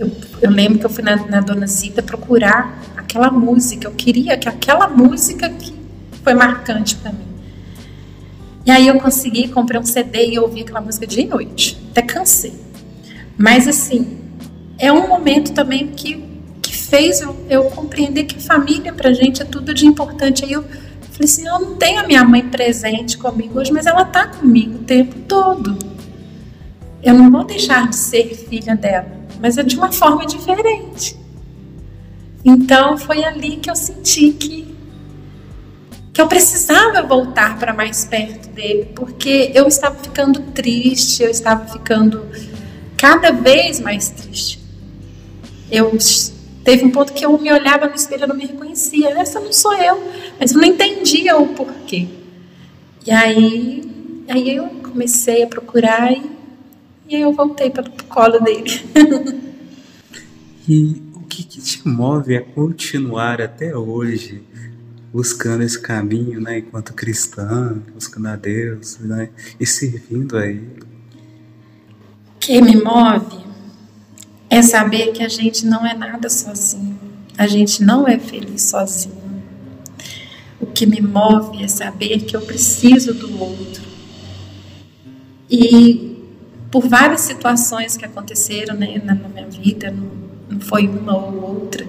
eu, 0.00 0.10
eu 0.40 0.50
lembro 0.50 0.80
que 0.80 0.86
eu 0.86 0.90
fui 0.90 1.04
na, 1.04 1.14
na 1.14 1.40
Dona 1.40 1.68
Zita 1.68 2.02
procurar 2.02 2.82
aquela 2.96 3.30
música, 3.30 3.86
eu 3.86 3.92
queria 3.92 4.36
que 4.36 4.48
aquela 4.48 4.88
música 4.88 5.48
que 5.48 5.72
foi 6.24 6.34
marcante 6.34 6.96
para 6.96 7.12
mim. 7.12 7.31
E 8.64 8.70
aí 8.70 8.86
eu 8.86 8.98
consegui, 9.00 9.48
comprei 9.48 9.80
um 9.80 9.84
CD 9.84 10.30
e 10.30 10.38
ouvi 10.38 10.62
aquela 10.62 10.80
música 10.80 11.06
dia 11.06 11.24
e 11.24 11.26
noite. 11.26 11.78
Até 11.90 12.02
cansei. 12.02 12.54
Mas 13.36 13.66
assim, 13.66 14.18
é 14.78 14.92
um 14.92 15.08
momento 15.08 15.52
também 15.52 15.88
que, 15.88 16.22
que 16.60 16.76
fez 16.76 17.20
eu, 17.20 17.36
eu 17.48 17.64
compreender 17.64 18.24
que 18.24 18.40
família 18.40 18.92
pra 18.92 19.12
gente 19.12 19.42
é 19.42 19.44
tudo 19.44 19.74
de 19.74 19.86
importante. 19.86 20.44
Aí 20.44 20.52
eu 20.52 20.62
falei 20.62 21.24
assim, 21.24 21.46
eu 21.46 21.58
não 21.58 21.74
tenho 21.76 22.00
a 22.00 22.06
minha 22.06 22.24
mãe 22.24 22.42
presente 22.48 23.18
comigo 23.18 23.58
hoje, 23.58 23.72
mas 23.72 23.86
ela 23.86 24.04
tá 24.04 24.26
comigo 24.28 24.76
o 24.76 24.84
tempo 24.84 25.18
todo. 25.26 25.76
Eu 27.02 27.14
não 27.14 27.30
vou 27.30 27.44
deixar 27.44 27.88
de 27.88 27.96
ser 27.96 28.32
filha 28.34 28.76
dela, 28.76 29.10
mas 29.40 29.58
é 29.58 29.64
de 29.64 29.76
uma 29.76 29.90
forma 29.90 30.24
diferente. 30.24 31.16
Então 32.44 32.96
foi 32.96 33.24
ali 33.24 33.56
que 33.56 33.68
eu 33.68 33.76
senti 33.76 34.30
que 34.32 34.71
que 36.12 36.20
eu 36.20 36.28
precisava 36.28 37.02
voltar 37.02 37.58
para 37.58 37.72
mais 37.72 38.04
perto 38.04 38.48
dele, 38.50 38.90
porque 38.94 39.50
eu 39.54 39.66
estava 39.66 39.96
ficando 39.96 40.40
triste, 40.52 41.22
eu 41.22 41.30
estava 41.30 41.66
ficando 41.72 42.26
cada 42.98 43.32
vez 43.32 43.80
mais 43.80 44.10
triste. 44.10 44.60
Eu 45.70 45.96
teve 46.62 46.84
um 46.84 46.90
ponto 46.90 47.14
que 47.14 47.24
eu 47.24 47.38
me 47.38 47.50
olhava 47.50 47.88
no 47.88 47.94
espelho 47.94 48.24
e 48.24 48.26
não 48.26 48.36
me 48.36 48.46
reconhecia. 48.46 49.18
Essa 49.18 49.40
não 49.40 49.52
sou 49.52 49.72
eu, 49.74 50.02
mas 50.38 50.52
eu 50.52 50.60
não 50.60 50.68
entendia 50.68 51.36
o 51.38 51.48
porquê. 51.48 52.06
E 53.06 53.10
aí, 53.10 53.82
aí 54.28 54.54
eu 54.54 54.68
comecei 54.82 55.42
a 55.42 55.46
procurar 55.46 56.12
e, 56.12 56.30
e 57.08 57.16
aí 57.16 57.22
eu 57.22 57.32
voltei 57.32 57.70
para 57.70 57.88
o 57.88 58.04
colo 58.04 58.38
dele. 58.38 58.70
e 60.68 61.02
o 61.14 61.20
que, 61.20 61.42
que 61.42 61.60
te 61.62 61.88
move 61.88 62.36
a 62.36 62.42
continuar 62.42 63.40
até 63.40 63.74
hoje 63.74 64.42
buscando 65.12 65.62
esse 65.62 65.78
caminho, 65.78 66.40
né, 66.40 66.58
enquanto 66.58 66.94
cristã, 66.94 67.76
buscando 67.92 68.28
a 68.28 68.36
Deus, 68.36 68.98
né, 68.98 69.28
e 69.60 69.66
servindo 69.66 70.38
a 70.38 70.46
Ele. 70.46 70.82
O 72.36 72.38
que 72.40 72.60
me 72.60 72.76
move 72.82 73.44
é 74.48 74.62
saber 74.62 75.12
que 75.12 75.22
a 75.22 75.28
gente 75.28 75.66
não 75.66 75.86
é 75.86 75.94
nada 75.94 76.30
sozinho, 76.30 76.98
a 77.36 77.46
gente 77.46 77.82
não 77.82 78.08
é 78.08 78.18
feliz 78.18 78.62
sozinho. 78.62 79.22
O 80.60 80.66
que 80.66 80.86
me 80.86 81.00
move 81.00 81.62
é 81.62 81.68
saber 81.68 82.20
que 82.20 82.36
eu 82.36 82.40
preciso 82.40 83.12
do 83.12 83.40
outro. 83.40 83.82
E 85.50 86.12
por 86.70 86.88
várias 86.88 87.20
situações 87.20 87.96
que 87.96 88.04
aconteceram 88.04 88.74
né, 88.74 89.00
na 89.04 89.14
minha 89.14 89.46
vida, 89.46 89.90
não, 89.90 90.10
não 90.48 90.60
foi 90.60 90.88
uma 90.88 91.14
ou 91.14 91.56
outra, 91.56 91.86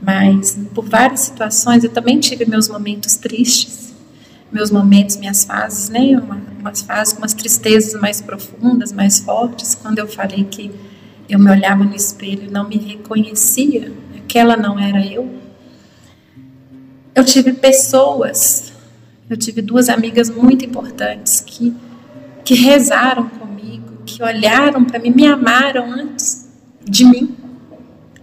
mas 0.00 0.58
por 0.74 0.88
várias 0.88 1.20
situações 1.20 1.84
eu 1.84 1.90
também 1.90 2.18
tive 2.18 2.46
meus 2.46 2.68
momentos 2.68 3.16
tristes, 3.16 3.92
meus 4.50 4.70
momentos, 4.70 5.16
minhas 5.16 5.44
fases, 5.44 5.90
né? 5.90 6.18
Uma, 6.18 6.40
umas 6.58 6.80
fases 6.80 7.12
com 7.12 7.20
umas 7.20 7.34
tristezas 7.34 8.00
mais 8.00 8.20
profundas, 8.20 8.92
mais 8.92 9.20
fortes. 9.20 9.74
Quando 9.74 9.98
eu 9.98 10.08
falei 10.08 10.44
que 10.44 10.70
eu 11.28 11.38
me 11.38 11.50
olhava 11.50 11.84
no 11.84 11.94
espelho 11.94 12.44
e 12.44 12.50
não 12.50 12.68
me 12.68 12.76
reconhecia, 12.76 13.92
aquela 14.16 14.56
não 14.56 14.78
era 14.78 15.04
eu. 15.06 15.32
Eu 17.14 17.24
tive 17.24 17.52
pessoas, 17.52 18.72
eu 19.28 19.36
tive 19.36 19.60
duas 19.60 19.88
amigas 19.88 20.30
muito 20.30 20.64
importantes 20.64 21.40
que, 21.40 21.74
que 22.44 22.54
rezaram 22.54 23.28
comigo, 23.28 24.02
que 24.06 24.22
olharam 24.22 24.84
para 24.84 24.98
mim, 24.98 25.10
me 25.10 25.26
amaram 25.26 25.92
antes 25.92 26.48
de 26.82 27.04
mim 27.04 27.39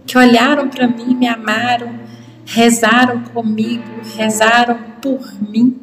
que 0.08 0.16
olharam 0.16 0.70
para 0.70 0.88
mim, 0.88 1.14
me 1.14 1.28
amaram, 1.28 2.00
rezaram 2.46 3.22
comigo, 3.24 3.84
rezaram 4.16 4.78
por 5.02 5.20
mim. 5.42 5.78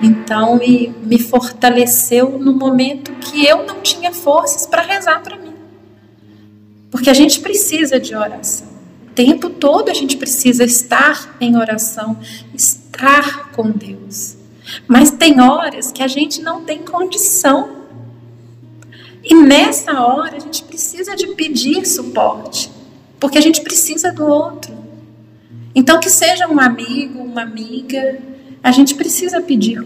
Então, 0.00 0.58
e 0.62 0.88
me 1.02 1.18
fortaleceu 1.18 2.38
no 2.38 2.54
momento 2.54 3.12
que 3.16 3.46
eu 3.46 3.66
não 3.66 3.82
tinha 3.82 4.14
forças 4.14 4.64
para 4.64 4.80
rezar 4.80 5.22
para 5.22 5.36
mim. 5.36 5.52
Porque 6.90 7.10
a 7.10 7.14
gente 7.14 7.40
precisa 7.40 8.00
de 8.00 8.16
oração. 8.16 8.66
O 9.08 9.10
tempo 9.10 9.50
todo 9.50 9.90
a 9.90 9.94
gente 9.94 10.16
precisa 10.16 10.64
estar 10.64 11.36
em 11.38 11.54
oração, 11.54 12.18
estar 12.54 13.50
com 13.52 13.70
Deus. 13.70 14.38
Mas 14.88 15.10
tem 15.10 15.38
horas 15.38 15.92
que 15.92 16.02
a 16.02 16.08
gente 16.08 16.40
não 16.40 16.64
tem 16.64 16.78
condição. 16.78 17.76
E 19.22 19.34
nessa 19.34 20.00
hora 20.00 20.38
a 20.38 20.40
gente 20.40 20.62
precisa 20.64 21.14
de 21.14 21.26
pedir 21.34 21.86
suporte. 21.86 22.75
Porque 23.18 23.38
a 23.38 23.40
gente 23.40 23.60
precisa 23.60 24.12
do 24.12 24.26
outro. 24.26 24.74
Então, 25.74 26.00
que 26.00 26.08
seja 26.08 26.48
um 26.48 26.58
amigo, 26.58 27.22
uma 27.22 27.42
amiga, 27.42 28.18
a 28.62 28.70
gente 28.70 28.94
precisa 28.94 29.40
pedir 29.40 29.84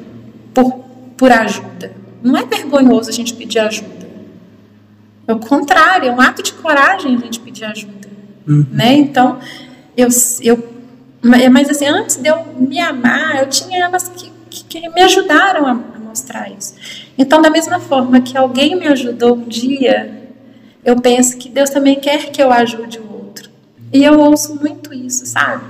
por, 0.54 0.84
por 1.16 1.32
ajuda. 1.32 1.92
Não 2.22 2.36
é 2.36 2.44
vergonhoso 2.44 3.10
a 3.10 3.12
gente 3.12 3.34
pedir 3.34 3.58
ajuda. 3.58 4.08
É 5.26 5.32
o 5.32 5.38
contrário, 5.38 6.08
é 6.08 6.12
um 6.12 6.20
ato 6.20 6.42
de 6.42 6.52
coragem 6.52 7.14
a 7.16 7.18
gente 7.18 7.40
pedir 7.40 7.64
ajuda. 7.64 8.08
Uhum. 8.46 8.66
Né? 8.70 8.94
Então, 8.94 9.38
eu, 9.96 10.08
eu. 10.42 10.68
Mas 11.22 11.68
assim, 11.68 11.86
antes 11.86 12.16
de 12.16 12.28
eu 12.28 12.44
me 12.58 12.78
amar, 12.80 13.40
eu 13.40 13.48
tinha 13.48 13.84
elas 13.84 14.08
que, 14.08 14.32
que, 14.48 14.64
que 14.64 14.88
me 14.88 15.02
ajudaram 15.02 15.66
a, 15.66 15.72
a 15.72 15.98
mostrar 15.98 16.50
isso. 16.50 16.74
Então, 17.18 17.42
da 17.42 17.50
mesma 17.50 17.78
forma 17.78 18.20
que 18.20 18.36
alguém 18.36 18.76
me 18.76 18.86
ajudou 18.86 19.36
um 19.36 19.44
dia, 19.44 20.20
eu 20.84 20.96
penso 20.96 21.36
que 21.36 21.48
Deus 21.48 21.70
também 21.70 22.00
quer 22.00 22.30
que 22.30 22.42
eu 22.42 22.50
ajude 22.50 22.98
o 22.98 23.09
e 23.92 24.04
eu 24.04 24.18
ouço 24.18 24.54
muito 24.56 24.92
isso, 24.94 25.26
sabe? 25.26 25.64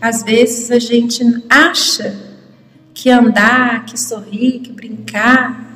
Às 0.00 0.22
vezes 0.22 0.70
a 0.70 0.78
gente 0.78 1.22
acha 1.48 2.16
que 2.94 3.10
andar, 3.10 3.84
que 3.84 3.98
sorrir, 3.98 4.60
que 4.60 4.72
brincar, 4.72 5.68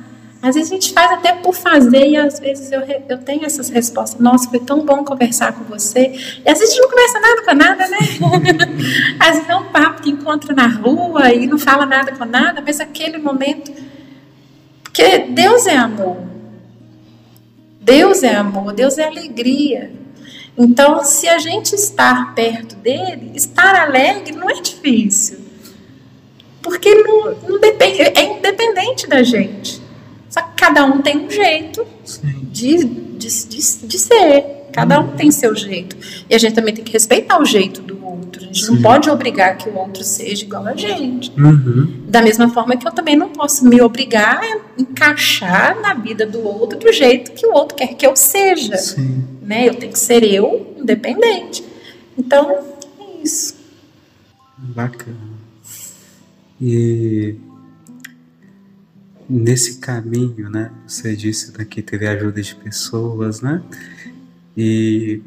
às 0.43 0.55
vezes 0.55 0.69
a 0.71 0.75
gente 0.75 0.91
faz 0.91 1.09
até 1.09 1.31
por 1.31 1.55
fazer 1.55 2.05
e 2.05 2.17
às 2.17 2.37
vezes 2.37 2.69
eu, 2.69 2.81
eu 3.07 3.17
tenho 3.19 3.45
essas 3.45 3.69
respostas. 3.69 4.19
Nossa, 4.19 4.49
foi 4.49 4.59
tão 4.59 4.85
bom 4.85 5.01
conversar 5.05 5.53
com 5.53 5.63
você. 5.63 6.41
E 6.45 6.49
às 6.49 6.59
vezes 6.59 6.73
a 6.73 6.75
gente 6.75 6.81
não 6.81 6.89
conversa 6.89 7.19
nada 7.21 7.45
com 7.45 7.55
nada, 7.55 7.87
né? 7.87 7.97
às 9.21 9.35
vezes 9.35 9.49
é 9.49 9.55
um 9.55 9.71
papo 9.71 10.01
que 10.01 10.09
encontra 10.09 10.53
na 10.53 10.67
rua 10.67 11.33
e 11.33 11.47
não 11.47 11.57
fala 11.57 11.85
nada 11.85 12.11
com 12.11 12.25
nada, 12.25 12.61
mas 12.61 12.81
aquele 12.81 13.17
momento. 13.19 13.71
Porque 14.83 15.19
Deus 15.29 15.65
é 15.65 15.77
amor. 15.77 16.17
Deus 17.79 18.21
é 18.21 18.35
amor, 18.35 18.73
Deus 18.73 18.97
é 18.97 19.05
alegria. 19.05 19.93
Então, 20.57 21.03
se 21.03 21.27
a 21.27 21.39
gente 21.39 21.73
estar 21.73 22.35
perto 22.35 22.75
dele, 22.75 23.31
estar 23.35 23.75
alegre 23.75 24.33
não 24.33 24.49
é 24.49 24.53
difícil. 24.61 25.39
Porque 26.61 26.93
não, 26.93 27.35
não 27.49 27.59
depende, 27.59 28.01
é 28.01 28.23
independente 28.23 29.07
da 29.07 29.23
gente. 29.23 29.81
Só 30.29 30.41
que 30.41 30.55
cada 30.55 30.85
um 30.85 31.01
tem 31.01 31.17
um 31.17 31.29
jeito 31.29 31.85
de, 32.43 32.85
de, 32.85 33.27
de, 33.47 33.87
de, 33.87 33.99
ser. 33.99 34.62
Cada 34.73 34.99
um 34.99 35.15
tem 35.15 35.31
seu 35.31 35.55
jeito. 35.55 35.95
E 36.29 36.35
a 36.35 36.37
gente 36.37 36.53
também 36.53 36.73
tem 36.73 36.83
que 36.83 36.91
respeitar 36.91 37.39
o 37.39 37.45
jeito 37.45 37.81
do 37.81 38.05
outro. 38.05 38.41
A 38.41 38.45
gente 38.45 38.65
Sim. 38.65 38.73
não 38.73 38.81
pode 38.81 39.09
obrigar 39.09 39.57
que 39.57 39.69
o 39.69 39.77
outro 39.77 40.03
seja 40.03 40.43
igual 40.43 40.67
a 40.67 40.75
gente. 40.75 41.31
Uhum. 41.39 42.03
Da 42.07 42.21
mesma 42.21 42.49
forma 42.49 42.75
que 42.75 42.87
eu 42.87 42.91
também 42.91 43.15
não 43.15 43.29
posso 43.29 43.65
me 43.65 43.79
obrigar 43.81 44.41
a 44.43 44.81
encaixar 44.81 45.79
na 45.79 45.93
vida 45.93 46.25
do 46.25 46.43
outro 46.43 46.77
do 46.77 46.91
jeito 46.91 47.31
que 47.31 47.45
o 47.45 47.53
outro 47.53 47.77
quer 47.77 47.93
que 47.93 48.05
eu 48.05 48.15
seja. 48.15 48.75
Sim 48.77 49.33
né? 49.43 49.67
Eu 49.67 49.75
tenho 49.75 49.91
que 49.91 49.99
ser 49.99 50.23
eu, 50.23 50.75
independente. 50.79 51.63
Então, 52.17 52.51
é 52.99 53.21
isso. 53.23 53.55
Bacana. 54.57 55.33
E 56.61 57.35
nesse 59.29 59.79
caminho, 59.79 60.49
né? 60.49 60.71
Você 60.87 61.15
disse 61.15 61.51
que 61.65 61.81
teve 61.81 62.07
ajuda 62.07 62.41
de 62.41 62.55
pessoas, 62.55 63.41
né? 63.41 63.61
E 64.55 65.21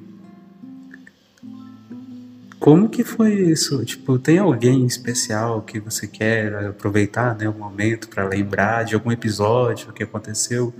como 2.59 2.89
que 2.89 3.05
foi 3.05 3.33
isso? 3.33 3.85
Tipo, 3.85 4.19
tem 4.19 4.39
alguém 4.39 4.85
especial 4.87 5.63
que 5.63 5.79
você 5.79 6.07
quer 6.07 6.53
aproveitar, 6.67 7.37
né, 7.37 7.49
o 7.49 7.55
momento 7.55 8.09
para 8.09 8.27
lembrar 8.27 8.85
de 8.85 8.95
algum 8.95 9.13
episódio 9.13 9.93
que 9.93 10.03
aconteceu 10.03 10.75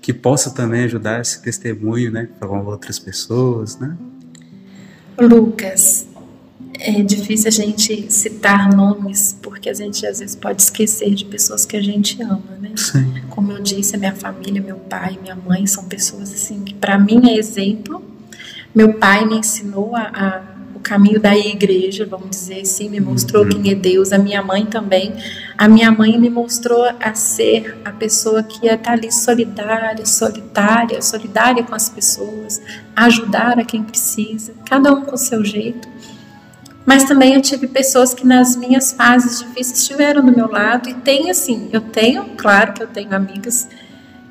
que 0.00 0.12
possa 0.12 0.50
também 0.50 0.84
ajudar 0.84 1.20
esse 1.20 1.42
testemunho, 1.42 2.10
né, 2.10 2.28
para 2.38 2.48
outras 2.48 2.98
pessoas, 2.98 3.78
né? 3.78 3.96
Lucas, 5.20 6.06
é 6.88 7.02
difícil 7.02 7.48
a 7.48 7.50
gente 7.50 8.10
citar 8.12 8.74
nomes, 8.74 9.36
porque 9.42 9.68
a 9.68 9.74
gente 9.74 10.06
às 10.06 10.20
vezes 10.20 10.34
pode 10.34 10.62
esquecer 10.62 11.14
de 11.14 11.24
pessoas 11.24 11.64
que 11.64 11.76
a 11.76 11.82
gente 11.82 12.20
ama, 12.22 12.56
né? 12.60 12.72
Sim. 12.76 13.14
Como 13.30 13.52
eu 13.52 13.62
disse, 13.62 13.96
a 13.96 13.98
minha 13.98 14.14
família, 14.14 14.62
meu 14.62 14.76
pai, 14.76 15.18
minha 15.20 15.36
mãe 15.36 15.66
são 15.66 15.84
pessoas 15.84 16.32
assim 16.32 16.62
que 16.64 16.74
para 16.74 16.98
mim 16.98 17.30
é 17.30 17.36
exemplo. 17.36 18.02
Meu 18.74 18.94
pai 18.94 19.24
me 19.24 19.38
ensinou 19.38 19.96
a, 19.96 20.02
a 20.02 20.58
o 20.78 20.80
caminho 20.80 21.20
da 21.20 21.36
igreja, 21.36 22.06
vamos 22.06 22.30
dizer 22.30 22.60
assim, 22.60 22.88
me 22.88 23.00
mostrou 23.00 23.42
uhum. 23.42 23.48
quem 23.50 23.72
é 23.72 23.74
Deus, 23.74 24.12
a 24.12 24.18
minha 24.18 24.40
mãe 24.40 24.64
também. 24.64 25.12
A 25.56 25.68
minha 25.68 25.90
mãe 25.90 26.16
me 26.16 26.30
mostrou 26.30 26.84
a 27.00 27.14
ser 27.14 27.76
a 27.84 27.90
pessoa 27.90 28.44
que 28.44 28.66
ia 28.66 28.74
estar 28.74 28.92
ali 28.92 29.12
solidária, 29.12 30.06
solitária, 30.06 31.02
solidária 31.02 31.64
com 31.64 31.74
as 31.74 31.88
pessoas, 31.88 32.62
ajudar 32.94 33.58
a 33.58 33.64
quem 33.64 33.82
precisa, 33.82 34.54
cada 34.64 34.92
um 34.92 35.02
com 35.04 35.16
o 35.16 35.18
seu 35.18 35.44
jeito. 35.44 35.88
Mas 36.88 37.04
também 37.04 37.34
eu 37.34 37.42
tive 37.42 37.66
pessoas 37.66 38.14
que 38.14 38.26
nas 38.26 38.56
minhas 38.56 38.92
fases 38.92 39.40
difíceis 39.40 39.80
estiveram 39.80 40.24
do 40.24 40.34
meu 40.34 40.50
lado 40.50 40.88
e 40.88 40.94
tem 40.94 41.30
assim, 41.30 41.68
eu 41.70 41.82
tenho, 41.82 42.30
claro 42.34 42.72
que 42.72 42.82
eu 42.82 42.86
tenho 42.86 43.14
amigas 43.14 43.68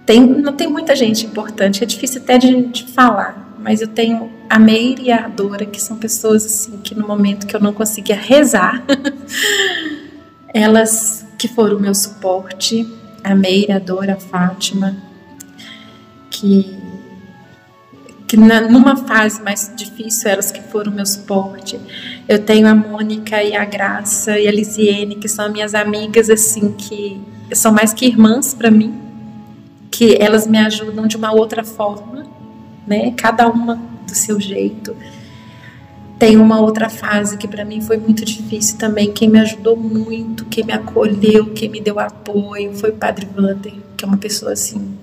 tem, 0.08 0.26
não 0.26 0.54
tem 0.54 0.68
muita 0.68 0.96
gente 0.96 1.24
importante, 1.24 1.84
é 1.84 1.86
difícil 1.86 2.20
até 2.20 2.40
de, 2.40 2.64
de 2.64 2.86
falar, 2.86 3.56
mas 3.60 3.80
eu 3.80 3.88
tenho 3.88 4.32
a 4.50 4.58
Meire 4.58 5.04
e 5.04 5.12
a 5.12 5.28
Dora, 5.28 5.68
que 5.68 5.80
são 5.80 5.98
pessoas 5.98 6.44
assim 6.46 6.78
que 6.78 6.96
no 6.96 7.08
momento 7.08 7.46
que 7.46 7.56
eu 7.56 7.60
não 7.60 7.74
conseguia 7.74 8.16
rezar, 8.16 8.84
elas 10.52 11.28
que 11.38 11.48
foram 11.48 11.78
o 11.78 11.80
meu 11.80 11.94
suporte, 11.94 12.92
a 13.24 13.36
Meire, 13.36 13.72
a 13.72 13.78
Dora, 13.78 14.14
a 14.14 14.20
Fátima, 14.20 14.98
que 16.32 16.76
que 18.27 18.36
na, 18.36 18.62
numa 18.62 18.98
fase 18.98 19.41
mais 19.41 19.72
difícil 19.75 20.29
elas 20.29 20.51
que 20.51 20.62
foram 20.62 20.91
meu 20.91 21.05
suporte. 21.05 21.79
Eu 22.27 22.43
tenho 22.43 22.67
a 22.67 22.75
Mônica 22.75 23.41
e 23.41 23.55
a 23.55 23.63
Graça 23.63 24.38
e 24.38 24.48
a 24.48 24.51
Lisiene, 24.51 25.15
que 25.15 25.29
são 25.29 25.50
minhas 25.50 25.74
amigas 25.74 26.29
assim 26.29 26.74
que 26.74 27.22
são 27.53 27.72
mais 27.72 27.93
que 27.93 28.05
irmãs 28.05 28.53
para 28.53 28.69
mim 28.69 29.07
que 29.89 30.15
elas 30.19 30.46
me 30.46 30.60
ajudam 30.60 31.07
de 31.07 31.17
uma 31.17 31.31
outra 31.31 31.63
forma, 31.63 32.27
né? 32.86 33.13
Cada 33.17 33.48
uma 33.48 33.81
do 34.05 34.13
seu 34.13 34.39
jeito. 34.39 34.96
Tem 36.19 36.38
uma 36.38 36.60
outra 36.60 36.89
fase 36.89 37.38
que 37.38 37.48
para 37.48 37.65
mim 37.65 37.81
foi 37.81 37.98
muito 37.98 38.24
difícil 38.24 38.77
também. 38.77 39.12
Quem 39.12 39.27
me 39.29 39.39
ajudou 39.39 39.75
muito, 39.75 40.46
quem 40.46 40.63
me 40.63 40.74
acolheu, 40.74 41.51
quem 41.53 41.69
me 41.69 41.79
deu 41.81 42.00
apoio 42.00 42.75
foi 42.75 42.91
o 42.91 42.93
Padre 42.93 43.27
Vander, 43.34 43.74
que 43.96 44.05
é 44.05 44.07
uma 44.07 44.17
pessoa 44.17 44.51
assim 44.51 44.98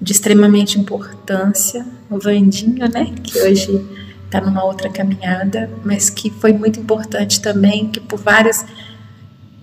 de 0.00 0.12
extremamente 0.12 0.78
importância. 0.78 1.84
O 2.10 2.18
Vandinho, 2.18 2.88
né? 2.88 3.12
Que 3.22 3.40
hoje 3.40 3.84
está 4.24 4.40
numa 4.40 4.64
outra 4.64 4.88
caminhada, 4.88 5.70
mas 5.84 6.10
que 6.10 6.30
foi 6.30 6.52
muito 6.52 6.80
importante 6.80 7.40
também, 7.40 7.88
que 7.88 8.00
por 8.00 8.18
várias 8.18 8.64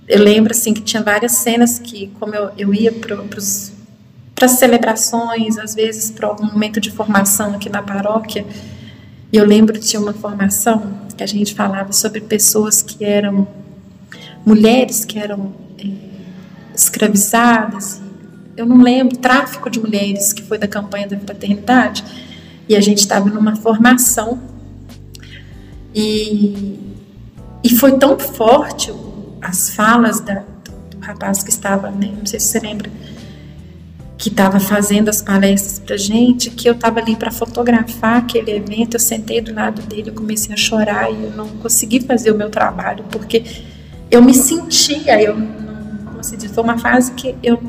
eu 0.07 0.21
lembro 0.21 0.51
assim 0.51 0.73
que 0.73 0.81
tinha 0.81 1.01
várias 1.01 1.31
cenas 1.33 1.79
que 1.79 2.11
como 2.19 2.35
eu, 2.35 2.51
eu 2.57 2.73
ia 2.73 2.91
para 2.91 3.17
para 4.35 4.47
celebrações, 4.47 5.57
às 5.57 5.73
vezes 5.73 6.11
para 6.11 6.27
algum 6.27 6.45
momento 6.45 6.79
de 6.79 6.91
formação 6.91 7.55
aqui 7.55 7.69
na 7.69 7.81
paróquia. 7.81 8.45
E 9.31 9.37
eu 9.37 9.45
lembro 9.45 9.79
de 9.79 9.97
uma 9.97 10.13
formação 10.13 10.99
que 11.15 11.23
a 11.23 11.25
gente 11.25 11.55
falava 11.55 11.93
sobre 11.93 12.21
pessoas 12.21 12.81
que 12.81 13.03
eram 13.03 13.47
mulheres 14.45 15.03
que 15.03 15.17
eram 15.17 15.53
é, 15.79 15.87
escravizadas. 16.75 18.01
Eu 18.55 18.65
não 18.65 18.81
lembro, 18.81 19.17
tráfico 19.17 19.69
de 19.69 19.79
mulheres, 19.79 20.31
que 20.31 20.41
foi 20.41 20.57
da 20.57 20.67
campanha 20.67 21.07
da 21.07 21.19
fraternidade. 21.19 22.03
E 22.67 22.75
a 22.75 22.81
gente 22.81 22.99
estava 22.99 23.29
numa 23.29 23.55
formação. 23.55 24.39
E, 25.93 26.79
e 27.63 27.69
foi 27.77 27.97
tão 27.97 28.17
forte 28.17 28.93
as 29.41 29.69
falas 29.69 30.19
da, 30.19 30.43
do, 30.63 30.71
do 30.89 30.99
rapaz 30.99 31.43
que 31.43 31.49
estava, 31.49 31.89
né, 31.91 32.13
não 32.17 32.25
sei 32.25 32.39
se 32.39 32.47
você 32.47 32.59
lembra, 32.59 32.89
que 34.17 34.29
estava 34.29 34.59
fazendo 34.59 35.09
as 35.09 35.21
palestras 35.21 35.79
para 35.79 35.97
gente, 35.97 36.49
que 36.49 36.67
eu 36.67 36.73
estava 36.73 36.99
ali 36.99 37.15
para 37.15 37.31
fotografar 37.31 38.17
aquele 38.17 38.51
evento. 38.51 38.95
Eu 38.95 38.99
sentei 38.99 39.41
do 39.41 39.53
lado 39.53 39.81
dele, 39.83 40.09
eu 40.09 40.13
comecei 40.13 40.53
a 40.53 40.57
chorar 40.57 41.11
e 41.11 41.25
eu 41.25 41.31
não 41.31 41.47
consegui 41.47 41.99
fazer 41.99 42.31
o 42.31 42.35
meu 42.35 42.49
trabalho 42.49 43.03
porque 43.11 43.43
eu 44.09 44.21
me 44.21 44.33
sentia, 44.33 45.21
eu 45.21 45.37
não, 45.37 45.97
como 46.05 46.23
se 46.23 46.37
diz, 46.37 46.51
foi 46.51 46.63
uma 46.63 46.77
fase 46.77 47.11
que 47.13 47.35
eu, 47.43 47.61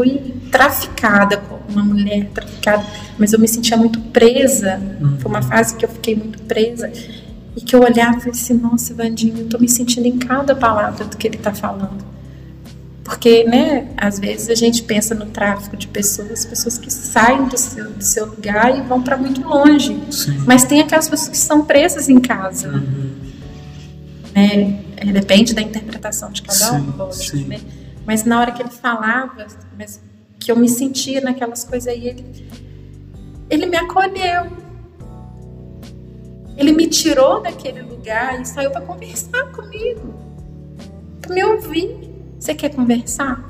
fui 0.00 0.34
traficada 0.50 1.36
como 1.36 1.60
uma 1.68 1.84
mulher 1.84 2.30
traficada, 2.32 2.82
mas 3.18 3.34
eu 3.34 3.38
me 3.38 3.46
sentia 3.46 3.76
muito 3.76 4.00
presa. 4.00 4.80
Foi 5.18 5.30
uma 5.30 5.42
fase 5.42 5.76
que 5.76 5.84
eu 5.84 5.90
fiquei 5.90 6.16
muito 6.16 6.40
presa 6.44 6.90
e 7.54 7.60
que 7.60 7.76
eu 7.76 7.80
olhava 7.80 8.16
e 8.16 8.20
falei 8.20 8.30
assim, 8.30 8.54
nossa, 8.54 8.94
Vandinho, 8.94 9.36
eu 9.38 9.44
estou 9.44 9.60
me 9.60 9.68
sentindo 9.68 10.06
em 10.06 10.18
cada 10.18 10.56
palavra 10.56 11.04
do 11.04 11.16
que 11.18 11.26
ele 11.26 11.36
está 11.36 11.52
falando. 11.52 12.02
Porque, 13.04 13.44
né, 13.44 13.88
às 13.96 14.18
vezes 14.18 14.48
a 14.48 14.54
gente 14.54 14.82
pensa 14.84 15.14
no 15.14 15.26
tráfico 15.26 15.76
de 15.76 15.86
pessoas, 15.88 16.46
pessoas 16.46 16.78
que 16.78 16.90
saem 16.90 17.46
do 17.46 17.58
seu, 17.58 17.90
do 17.90 18.04
seu 18.04 18.24
lugar 18.24 18.78
e 18.78 18.80
vão 18.82 19.02
para 19.02 19.18
muito 19.18 19.46
longe. 19.46 20.00
Sim. 20.10 20.38
Mas 20.46 20.64
tem 20.64 20.80
aquelas 20.80 21.08
pessoas 21.10 21.28
que 21.28 21.36
são 21.36 21.64
presas 21.64 22.08
em 22.08 22.20
casa. 22.20 22.68
Uhum. 22.68 23.10
Né? 24.34 24.80
É, 24.96 25.12
depende 25.12 25.52
da 25.52 25.60
interpretação 25.60 26.30
de 26.30 26.40
cada 26.40 26.74
um, 26.74 26.96
lógico, 26.96 27.36
né? 27.48 27.58
Mas 28.06 28.24
na 28.24 28.40
hora 28.40 28.52
que 28.52 28.62
ele 28.62 28.70
falava, 28.70 29.46
mas 29.76 30.00
que 30.38 30.50
eu 30.50 30.56
me 30.56 30.68
sentia 30.68 31.20
naquelas 31.20 31.64
coisas 31.64 31.86
aí, 31.86 32.08
ele, 32.08 32.48
ele 33.48 33.66
me 33.66 33.76
acolheu. 33.76 34.46
Ele 36.56 36.72
me 36.72 36.86
tirou 36.86 37.40
daquele 37.40 37.82
lugar 37.82 38.40
e 38.40 38.44
saiu 38.44 38.70
para 38.70 38.82
conversar 38.82 39.50
comigo, 39.52 40.14
para 41.20 41.34
me 41.34 41.44
ouvir. 41.44 42.10
Você 42.38 42.54
quer 42.54 42.74
conversar? 42.74 43.44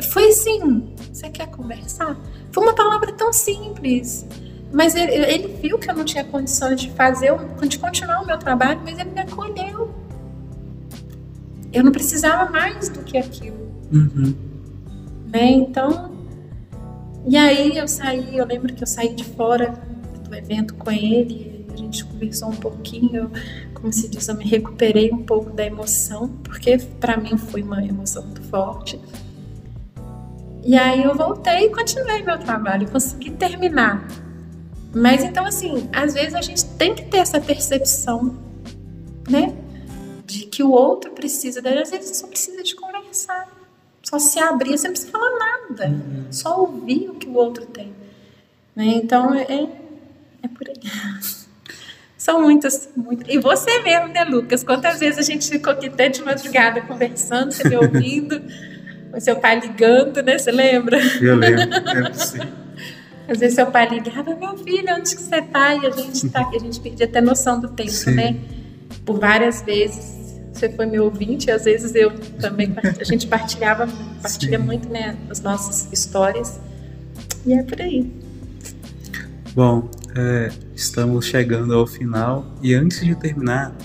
Foi 0.00 0.32
sim. 0.32 0.94
Você 1.12 1.28
quer 1.30 1.48
conversar? 1.48 2.16
Foi 2.52 2.62
uma 2.62 2.74
palavra 2.74 3.12
tão 3.12 3.32
simples. 3.32 4.26
Mas 4.72 4.94
ele, 4.94 5.12
ele, 5.12 5.48
viu 5.62 5.78
que 5.78 5.88
eu 5.88 5.94
não 5.94 6.04
tinha 6.04 6.24
condições 6.24 6.80
de 6.80 6.90
fazer, 6.90 7.32
de 7.68 7.78
continuar 7.78 8.22
o 8.22 8.26
meu 8.26 8.36
trabalho, 8.36 8.80
mas 8.84 8.98
ele 8.98 9.10
me 9.10 9.20
acolheu. 9.20 9.63
Eu 11.74 11.82
não 11.82 11.92
precisava 11.92 12.50
mais 12.50 12.88
do 12.88 13.00
que 13.00 13.18
aquilo. 13.18 13.68
Uhum. 13.92 14.34
Né? 15.26 15.50
Então, 15.50 16.14
e 17.26 17.36
aí 17.36 17.76
eu 17.76 17.88
saí, 17.88 18.36
eu 18.36 18.46
lembro 18.46 18.72
que 18.72 18.82
eu 18.82 18.86
saí 18.86 19.14
de 19.14 19.24
fora 19.24 19.74
do 20.28 20.34
evento 20.34 20.74
com 20.74 20.90
ele, 20.90 21.66
a 21.72 21.76
gente 21.76 22.04
conversou 22.04 22.50
um 22.50 22.56
pouquinho, 22.56 23.30
como 23.74 23.92
se 23.92 24.08
diz, 24.08 24.28
eu 24.28 24.36
me 24.36 24.44
recuperei 24.44 25.10
um 25.10 25.22
pouco 25.24 25.50
da 25.50 25.66
emoção, 25.66 26.28
porque 26.44 26.78
para 27.00 27.16
mim 27.16 27.36
foi 27.36 27.62
uma 27.62 27.84
emoção 27.84 28.22
muito 28.22 28.42
forte. 28.42 29.00
E 30.62 30.76
aí 30.76 31.02
eu 31.02 31.14
voltei 31.14 31.66
e 31.66 31.70
continuei 31.70 32.22
meu 32.22 32.38
trabalho, 32.38 32.88
consegui 32.90 33.30
terminar. 33.32 34.06
Mas 34.94 35.24
então 35.24 35.44
assim, 35.44 35.88
às 35.92 36.14
vezes 36.14 36.34
a 36.34 36.40
gente 36.40 36.64
tem 36.76 36.94
que 36.94 37.04
ter 37.06 37.18
essa 37.18 37.40
percepção, 37.40 38.36
né? 39.28 39.54
De 40.34 40.46
que 40.46 40.64
o 40.64 40.72
outro 40.72 41.12
precisa, 41.12 41.60
às 41.80 41.90
vezes 41.90 42.16
só 42.16 42.26
precisa 42.26 42.60
de 42.60 42.74
conversar, 42.74 43.48
só 44.02 44.18
se 44.18 44.40
abrir, 44.40 44.76
você 44.76 44.88
não 44.88 44.92
precisa 44.92 45.12
falar 45.12 45.30
nada, 45.38 45.86
uhum. 45.86 46.26
só 46.28 46.60
ouvir 46.60 47.08
o 47.08 47.14
que 47.14 47.28
o 47.28 47.34
outro 47.34 47.64
tem. 47.66 47.94
Né? 48.74 48.86
Então 48.96 49.32
é, 49.32 49.68
é 50.42 50.48
por 50.48 50.68
aí. 50.68 50.74
São 52.18 52.42
muitas, 52.42 52.88
muitas. 52.96 53.32
E 53.32 53.38
você 53.38 53.80
mesmo, 53.82 54.08
né, 54.08 54.24
Lucas? 54.24 54.64
Quantas 54.64 54.98
vezes 54.98 55.20
a 55.20 55.22
gente 55.22 55.48
ficou 55.48 55.72
aqui 55.72 55.86
até 55.86 56.08
de 56.08 56.20
madrugada 56.24 56.80
conversando, 56.80 57.52
você 57.52 57.68
me 57.68 57.76
ouvindo, 57.76 58.42
o 59.14 59.20
seu 59.20 59.36
pai 59.36 59.60
ligando, 59.60 60.20
né? 60.20 60.36
Você 60.36 60.50
lembra? 60.50 60.98
Eu 61.20 61.36
lembro, 61.36 61.64
lembro 61.84 62.14
sim. 62.14 62.40
Às 63.28 63.38
vezes 63.38 63.54
seu 63.54 63.68
pai 63.68 63.88
ligava, 63.88 64.34
meu 64.34 64.56
filho, 64.58 64.94
onde 64.96 65.14
que 65.14 65.22
você 65.22 65.40
tá? 65.42 65.76
E 65.76 65.86
a 65.86 65.90
gente 65.90 66.28
tá 66.28 66.40
aqui, 66.40 66.56
a 66.56 66.60
gente 66.60 66.80
perdia 66.80 67.06
até 67.06 67.20
noção 67.20 67.60
do 67.60 67.68
tempo, 67.68 67.90
sim. 67.90 68.14
né? 68.14 68.36
Por 69.06 69.20
várias 69.20 69.62
vezes 69.62 70.23
você 70.54 70.68
foi 70.68 70.86
meu 70.86 71.04
ouvinte, 71.04 71.48
e 71.48 71.50
às 71.50 71.64
vezes 71.64 71.94
eu 71.94 72.12
também, 72.40 72.74
a 73.00 73.04
gente 73.04 73.26
partilhava, 73.26 73.88
partilha 74.22 74.58
sim. 74.58 74.64
muito, 74.64 74.88
né, 74.88 75.16
as 75.28 75.40
nossas 75.40 75.92
histórias. 75.92 76.60
E 77.44 77.52
é 77.52 77.62
por 77.62 77.80
aí. 77.80 78.10
Bom, 79.54 79.88
é, 80.16 80.50
estamos 80.74 81.26
chegando 81.26 81.74
ao 81.74 81.86
final 81.86 82.46
e 82.62 82.74
antes 82.74 83.04
de 83.04 83.14
terminar, 83.14 83.76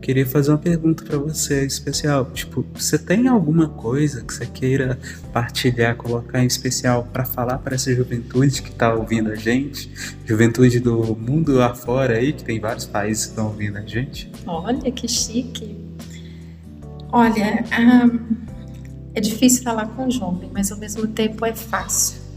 queria 0.00 0.24
fazer 0.24 0.50
uma 0.50 0.58
pergunta 0.58 1.04
para 1.04 1.18
você 1.18 1.66
especial. 1.66 2.30
Tipo, 2.32 2.64
você 2.74 2.98
tem 2.98 3.28
alguma 3.28 3.68
coisa 3.68 4.22
que 4.22 4.32
você 4.32 4.46
queira 4.46 4.98
partilhar, 5.32 5.96
colocar 5.96 6.42
em 6.42 6.46
especial 6.46 7.08
para 7.12 7.24
falar 7.24 7.58
para 7.58 7.74
essa 7.74 7.94
juventude 7.94 8.62
que 8.62 8.70
está 8.70 8.94
ouvindo 8.94 9.30
a 9.30 9.34
gente? 9.34 9.90
Juventude 10.24 10.80
do 10.80 11.16
mundo 11.16 11.60
afora 11.60 12.16
aí, 12.16 12.32
que 12.32 12.44
tem 12.44 12.58
vários 12.58 12.86
países 12.86 13.26
que 13.26 13.30
estão 13.30 13.48
ouvindo 13.48 13.76
a 13.76 13.82
gente. 13.82 14.30
Olha 14.46 14.90
que 14.90 15.06
chique. 15.06 15.87
Olha, 17.10 17.64
um, 17.78 18.36
é 19.14 19.20
difícil 19.20 19.62
falar 19.62 19.86
com 19.88 20.10
jovem, 20.10 20.50
mas 20.52 20.70
ao 20.70 20.78
mesmo 20.78 21.06
tempo 21.06 21.44
é 21.44 21.54
fácil 21.54 22.28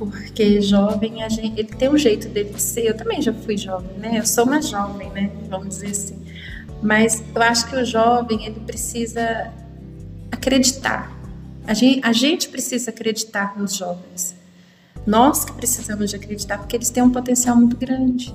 porque 0.00 0.62
jovem 0.62 1.22
a 1.22 1.28
gente, 1.28 1.60
ele 1.60 1.68
tem 1.68 1.90
um 1.90 1.98
jeito 1.98 2.26
dele 2.26 2.54
de 2.54 2.62
ser. 2.62 2.86
Eu 2.86 2.96
também 2.96 3.20
já 3.20 3.34
fui 3.34 3.58
jovem, 3.58 3.98
né? 3.98 4.18
Eu 4.18 4.24
sou 4.24 4.44
uma 4.44 4.62
jovem, 4.62 5.10
né? 5.10 5.30
Vamos 5.50 5.68
dizer 5.68 5.90
assim. 5.90 6.24
Mas 6.82 7.22
eu 7.34 7.42
acho 7.42 7.68
que 7.68 7.76
o 7.76 7.84
jovem 7.84 8.46
ele 8.46 8.60
precisa 8.60 9.52
acreditar. 10.32 11.12
A 11.66 11.74
gente, 11.74 12.00
a 12.02 12.12
gente 12.12 12.48
precisa 12.48 12.90
acreditar 12.90 13.58
nos 13.58 13.76
jovens. 13.76 14.34
Nós 15.06 15.44
que 15.44 15.52
precisamos 15.52 16.08
de 16.08 16.16
acreditar, 16.16 16.56
porque 16.56 16.76
eles 16.76 16.88
têm 16.88 17.02
um 17.02 17.10
potencial 17.10 17.54
muito 17.54 17.76
grande. 17.76 18.34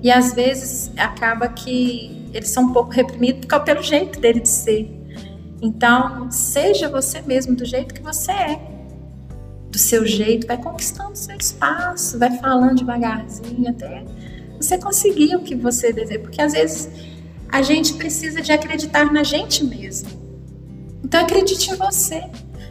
E 0.00 0.12
às 0.12 0.32
vezes 0.32 0.92
acaba 0.96 1.48
que 1.48 2.19
eles 2.32 2.48
são 2.48 2.64
um 2.64 2.72
pouco 2.72 2.90
reprimidos 2.90 3.46
pelo 3.64 3.82
jeito 3.82 4.20
dele 4.20 4.40
de 4.40 4.48
ser. 4.48 4.90
Então, 5.62 6.30
seja 6.30 6.88
você 6.88 7.20
mesmo 7.20 7.54
do 7.54 7.64
jeito 7.64 7.94
que 7.94 8.02
você 8.02 8.32
é 8.32 8.70
do 9.70 9.78
seu 9.78 10.04
jeito, 10.04 10.46
vai 10.46 10.58
conquistando 10.58 11.16
seu 11.16 11.36
espaço, 11.36 12.18
vai 12.18 12.36
falando 12.38 12.78
devagarzinho 12.78 13.70
até 13.70 14.04
você 14.60 14.76
conseguir 14.76 15.36
o 15.36 15.40
que 15.40 15.54
você 15.54 15.92
deseja. 15.92 16.20
Porque 16.20 16.40
às 16.40 16.52
vezes 16.52 16.90
a 17.48 17.62
gente 17.62 17.94
precisa 17.94 18.40
de 18.42 18.52
acreditar 18.52 19.12
na 19.12 19.22
gente 19.22 19.64
mesmo. 19.64 20.10
Então 21.02 21.20
acredite 21.20 21.70
em 21.70 21.76
você. 21.76 22.24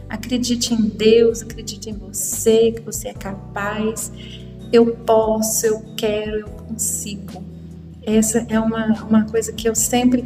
Acredite 0.08 0.74
em 0.74 0.88
Deus, 0.88 1.42
acredite 1.42 1.90
em 1.90 1.92
você, 1.94 2.72
que 2.72 2.80
você 2.80 3.08
é 3.08 3.14
capaz. 3.14 4.12
Eu 4.72 4.96
posso, 4.96 5.66
eu 5.66 5.82
quero, 5.96 6.40
eu 6.40 6.48
consigo. 6.48 7.49
Essa 8.02 8.46
é 8.48 8.58
uma, 8.58 9.02
uma 9.04 9.24
coisa 9.24 9.52
que 9.52 9.68
eu 9.68 9.74
sempre, 9.74 10.24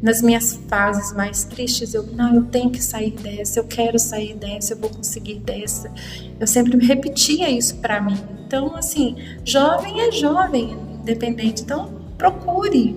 nas 0.00 0.22
minhas 0.22 0.58
fases 0.68 1.12
mais 1.12 1.44
tristes, 1.44 1.92
eu, 1.92 2.04
não, 2.04 2.34
eu 2.34 2.44
tenho 2.44 2.70
que 2.70 2.82
sair 2.82 3.12
dessa, 3.12 3.58
eu 3.58 3.64
quero 3.64 3.98
sair 3.98 4.34
dessa, 4.34 4.74
eu 4.74 4.78
vou 4.78 4.90
conseguir 4.90 5.40
dessa. 5.40 5.92
Eu 6.38 6.46
sempre 6.46 6.78
repetia 6.84 7.50
isso 7.50 7.76
para 7.76 8.00
mim. 8.00 8.18
Então, 8.46 8.76
assim, 8.76 9.16
jovem 9.44 10.00
é 10.00 10.12
jovem, 10.12 10.76
independente. 11.00 11.62
Então, 11.62 12.00
procure. 12.16 12.96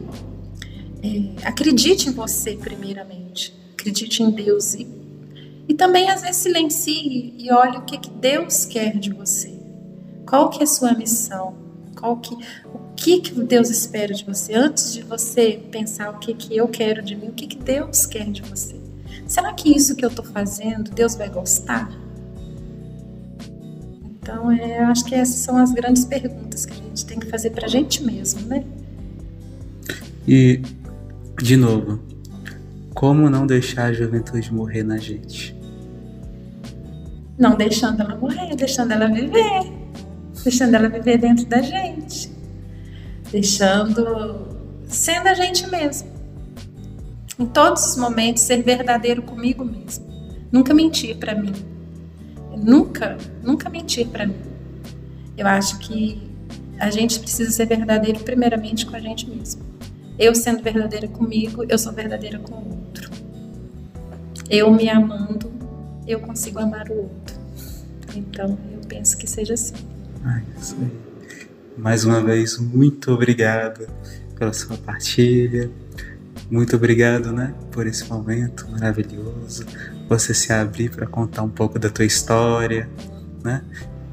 É, 1.02 1.48
acredite 1.48 2.10
em 2.10 2.12
você, 2.12 2.56
primeiramente. 2.56 3.58
Acredite 3.74 4.22
em 4.22 4.30
Deus. 4.30 4.76
E, 4.76 4.88
e 5.68 5.74
também, 5.74 6.10
às 6.10 6.22
vezes, 6.22 6.38
silencie 6.38 7.34
e 7.38 7.52
olhe 7.52 7.78
o 7.78 7.82
que, 7.82 7.98
que 7.98 8.10
Deus 8.10 8.66
quer 8.66 8.98
de 8.98 9.12
você. 9.12 9.58
Qual 10.28 10.50
que 10.50 10.60
é 10.60 10.64
a 10.64 10.68
sua 10.68 10.94
missão? 10.94 11.56
Qual 12.00 12.18
que, 12.18 12.38
que, 13.00 13.22
que 13.22 13.44
Deus 13.44 13.70
espera 13.70 14.14
de 14.14 14.26
você? 14.26 14.54
Antes 14.54 14.94
de 14.94 15.04
você 15.04 15.60
pensar 15.72 16.10
o 16.10 16.20
que, 16.20 16.34
que 16.34 16.56
eu 16.56 16.68
quero 16.68 17.02
de 17.02 17.16
mim, 17.16 17.30
o 17.30 17.34
que, 17.34 17.48
que 17.48 17.58
Deus 17.58 18.06
quer 18.06 18.30
de 18.30 18.42
você? 18.42 18.76
Será 19.26 19.54
que 19.54 19.74
isso 19.74 19.96
que 19.96 20.04
eu 20.04 20.10
estou 20.10 20.26
fazendo, 20.26 20.92
Deus 20.92 21.16
vai 21.16 21.30
gostar? 21.30 21.90
Então, 24.22 24.52
é, 24.52 24.80
acho 24.80 25.06
que 25.06 25.16
essas 25.16 25.36
são 25.36 25.58
as 25.58 25.72
grandes 25.72 26.04
perguntas 26.04 26.66
que 26.66 26.74
a 26.74 26.76
gente 26.76 27.06
tem 27.06 27.20
que 27.20 27.28
fazer 27.28 27.52
para 27.52 27.66
a 27.66 27.70
gente 27.70 28.04
mesmo, 28.04 28.42
né? 28.48 28.64
E, 30.28 30.62
de 31.42 31.56
novo, 31.56 32.02
como 32.94 33.30
não 33.30 33.48
deixar 33.48 33.86
a 33.86 33.94
juventude 33.94 34.54
morrer 34.54 34.84
na 34.84 34.98
gente? 34.98 35.56
Não 37.38 37.56
deixando 37.56 38.02
ela 38.02 38.16
morrer, 38.18 38.56
deixando 38.56 38.92
ela 38.92 39.08
viver. 39.08 39.72
Deixando 40.44 40.76
ela 40.76 40.90
viver 40.90 41.18
dentro 41.18 41.46
da 41.46 41.62
gente. 41.62 42.29
Deixando. 43.32 44.48
sendo 44.88 45.28
a 45.28 45.34
gente 45.34 45.68
mesmo. 45.70 46.10
Em 47.38 47.46
todos 47.46 47.86
os 47.86 47.96
momentos, 47.96 48.44
ser 48.44 48.64
verdadeiro 48.64 49.22
comigo 49.22 49.64
mesmo. 49.64 50.06
Nunca 50.52 50.74
mentir 50.74 51.18
para 51.18 51.36
mim. 51.36 51.54
Nunca, 52.58 53.18
nunca 53.42 53.70
mentir 53.70 54.08
para 54.08 54.28
mim. 54.28 54.42
Eu 55.38 55.48
acho 55.48 55.80
que 55.80 56.30
a 56.80 56.90
gente 56.90 57.20
precisa 57.20 57.52
ser 57.52 57.66
verdadeiro 57.66 58.20
primeiramente 58.22 58.86
com 58.86 58.96
a 58.96 59.00
gente 59.00 59.30
mesmo. 59.30 59.62
Eu 60.18 60.36
sendo 60.36 60.62
verdadeira 60.62 61.08
comigo, 61.08 61.64
eu 61.70 61.78
sou 61.78 61.94
verdadeira 61.94 62.40
com 62.40 62.56
o 62.56 62.70
outro. 62.70 63.10
Eu 64.50 64.72
me 64.72 64.90
amando, 64.90 65.52
eu 66.06 66.20
consigo 66.20 66.60
amar 66.60 66.90
o 66.90 67.04
outro. 67.04 67.40
Então, 68.16 68.58
eu 68.74 68.82
penso 68.88 69.18
que 69.18 69.30
seja 69.30 69.54
assim. 69.54 69.76
Ah, 70.26 70.42
isso 70.60 70.76
aí. 70.82 71.09
Mais 71.80 72.04
uma 72.04 72.22
vez, 72.22 72.58
muito 72.58 73.10
obrigado 73.12 73.88
pela 74.38 74.52
sua 74.52 74.76
partilha. 74.78 75.72
Muito 76.52 76.76
obrigado, 76.76 77.32
né, 77.32 77.54
por 77.72 77.88
esse 77.88 78.06
momento 78.06 78.70
maravilhoso. 78.70 79.66
Você 80.10 80.34
se 80.34 80.52
abrir 80.52 80.90
para 80.90 81.08
contar 81.08 81.44
um 81.44 81.50
pouco 81.50 81.80
da 81.80 81.90
tua 81.90 82.04
história, 82.04 82.90
né, 83.44 83.64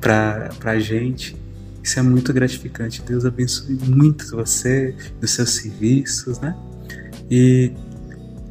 para 0.01 0.51
a 0.65 0.79
gente. 0.79 1.37
Isso 1.83 1.99
é 1.99 2.03
muito 2.03 2.33
gratificante. 2.33 3.03
Deus 3.03 3.25
abençoe 3.25 3.75
muito 3.75 4.31
você, 4.31 4.95
os 5.21 5.31
seus 5.33 5.51
serviços, 5.51 6.39
né? 6.39 6.57
E 7.29 7.73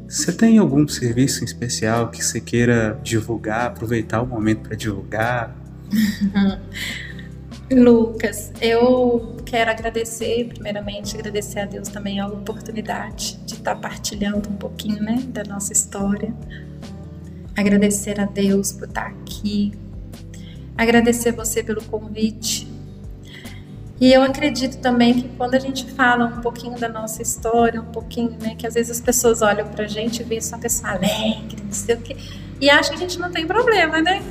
você 0.10 0.34
tem 0.34 0.58
algum 0.58 0.86
serviço 0.88 1.41
em 1.41 1.45
especial 1.45 2.12
que 2.12 2.23
você 2.23 2.41
queira 2.41 2.99
divulgar, 3.01 3.67
aproveitar 3.67 4.21
o 4.21 4.28
momento 4.28 4.67
para 4.67 4.75
divulgar? 4.75 5.56
Lucas, 7.71 8.51
eu 8.62 9.38
quero 9.43 9.71
agradecer, 9.71 10.45
primeiramente, 10.49 11.15
agradecer 11.15 11.60
a 11.62 11.65
Deus 11.65 11.88
também 11.88 12.19
a 12.19 12.28
oportunidade 12.28 13.38
de 13.38 13.56
estar 13.56 13.75
partilhando 13.75 14.47
um 14.49 14.56
pouquinho 14.56 15.01
né, 15.01 15.23
da 15.30 15.43
nossa 15.43 15.73
história. 15.73 16.32
Agradecer 17.58 18.19
a 18.19 18.25
Deus 18.25 18.71
por 18.71 18.88
estar 18.88 19.08
aqui. 19.08 19.73
Agradecer 20.78 21.32
você 21.32 21.63
pelo 21.63 21.84
convite. 21.86 22.67
E 23.99 24.13
eu 24.13 24.21
acredito 24.21 24.78
também 24.78 25.21
que 25.21 25.30
quando 25.30 25.56
a 25.56 25.60
gente 25.60 25.89
fala 25.91 26.25
um 26.25 26.41
pouquinho 26.41 26.78
da 26.78 26.89
nossa 26.89 27.23
história, 27.23 27.82
um 27.82 27.91
pouquinho, 27.91 28.38
né, 28.39 28.54
que 28.56 28.67
às 28.67 28.75
vezes 28.75 28.91
as 28.97 29.01
pessoas 29.01 29.41
olham 29.41 29.67
pra 29.69 29.88
gente 29.88 30.21
e 30.21 30.23
veem 30.23 30.41
só 30.41 30.56
uma 30.56 30.62
pessoa 30.62 30.91
alegre, 30.91 31.63
não 31.63 31.71
sei 31.71 31.95
o 31.95 32.01
quê, 32.01 32.15
e 32.62 32.69
acham 32.69 32.95
que 32.95 33.04
a 33.04 33.08
gente 33.08 33.19
não 33.19 33.32
tem 33.32 33.47
problema, 33.47 34.01
né? 34.01 34.21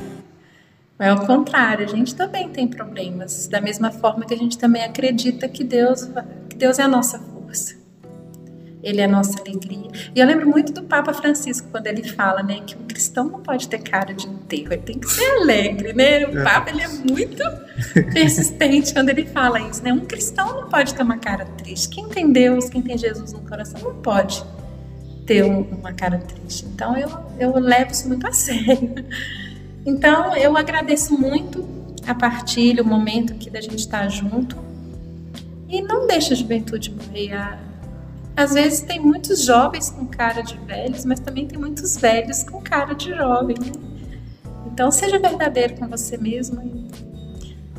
Mas 0.98 1.08
ao 1.08 1.26
contrário, 1.26 1.84
a 1.84 1.88
gente 1.88 2.14
também 2.14 2.48
tem 2.48 2.68
problemas, 2.68 3.48
da 3.48 3.60
mesma 3.60 3.90
forma 3.90 4.24
que 4.24 4.34
a 4.34 4.36
gente 4.36 4.56
também 4.56 4.84
acredita 4.84 5.48
que 5.48 5.64
Deus, 5.64 6.08
que 6.48 6.56
Deus 6.56 6.78
é 6.78 6.82
a 6.82 6.88
nossa 6.88 7.18
força. 7.18 7.74
Ele 8.82 9.00
é 9.00 9.04
a 9.04 9.08
nossa 9.08 9.40
alegria. 9.40 9.90
E 10.14 10.20
eu 10.20 10.26
lembro 10.26 10.48
muito 10.48 10.72
do 10.72 10.82
Papa 10.82 11.12
Francisco 11.14 11.68
quando 11.70 11.86
ele 11.86 12.04
fala, 12.04 12.42
né, 12.42 12.60
que 12.64 12.76
um 12.76 12.86
cristão 12.86 13.24
não 13.24 13.40
pode 13.40 13.66
ter 13.66 13.78
cara 13.78 14.12
de 14.12 14.26
enterro, 14.26 14.72
ele 14.72 14.82
tem 14.82 14.98
que 14.98 15.08
ser 15.08 15.24
alegre, 15.40 15.94
né? 15.94 16.26
O 16.26 16.38
é. 16.38 16.44
Papa 16.44 16.70
ele 16.70 16.82
é 16.82 16.88
muito 16.88 17.42
persistente 18.12 18.92
quando 18.92 19.08
ele 19.08 19.24
fala 19.24 19.58
isso, 19.60 19.82
né? 19.82 19.92
Um 19.92 20.04
cristão 20.04 20.60
não 20.60 20.68
pode 20.68 20.94
ter 20.94 21.02
uma 21.02 21.16
cara 21.16 21.46
triste. 21.46 21.88
Quem 21.88 22.08
tem 22.08 22.30
Deus, 22.30 22.68
quem 22.68 22.82
tem 22.82 22.96
Jesus 22.98 23.32
no 23.32 23.40
coração, 23.40 23.80
não 23.80 23.94
pode 23.94 24.44
ter 25.26 25.42
uma 25.42 25.92
cara 25.92 26.18
triste. 26.18 26.66
Então 26.66 26.96
eu, 26.96 27.08
eu 27.38 27.58
levo 27.58 27.90
isso 27.90 28.06
muito 28.06 28.26
a 28.26 28.32
sério. 28.32 28.94
Então 29.84 30.36
eu 30.36 30.56
agradeço 30.56 31.18
muito 31.18 31.66
a 32.06 32.14
partilha, 32.14 32.82
o 32.82 32.86
momento 32.86 33.32
aqui 33.32 33.50
da 33.50 33.60
gente 33.60 33.78
estar 33.78 34.08
junto. 34.08 34.56
E 35.68 35.82
não 35.82 36.06
deixa 36.06 36.34
a 36.34 36.36
juventude 36.36 36.90
morrer. 36.90 37.58
Às 38.36 38.54
vezes 38.54 38.80
tem 38.80 39.00
muitos 39.00 39.44
jovens 39.44 39.90
com 39.90 40.06
cara 40.06 40.42
de 40.42 40.56
velhos, 40.58 41.04
mas 41.04 41.20
também 41.20 41.46
tem 41.46 41.58
muitos 41.58 41.96
velhos 41.96 42.42
com 42.42 42.60
cara 42.60 42.94
de 42.94 43.14
jovem. 43.14 43.56
Né? 43.58 43.72
Então 44.66 44.90
seja 44.90 45.18
verdadeiro 45.18 45.76
com 45.76 45.86
você 45.86 46.16
mesmo. 46.16 46.88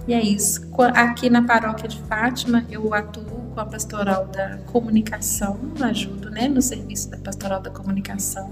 E 0.07 0.13
é 0.13 0.21
isso. 0.21 0.61
Aqui 0.93 1.29
na 1.29 1.43
paróquia 1.43 1.87
de 1.89 1.99
Fátima, 2.03 2.65
eu 2.69 2.93
atuo 2.93 3.25
com 3.53 3.59
a 3.59 3.65
pastoral 3.65 4.27
da 4.27 4.57
comunicação, 4.71 5.59
ajudo 5.81 6.29
né, 6.29 6.47
no 6.47 6.61
serviço 6.61 7.09
da 7.09 7.17
pastoral 7.17 7.61
da 7.61 7.71
comunicação. 7.71 8.51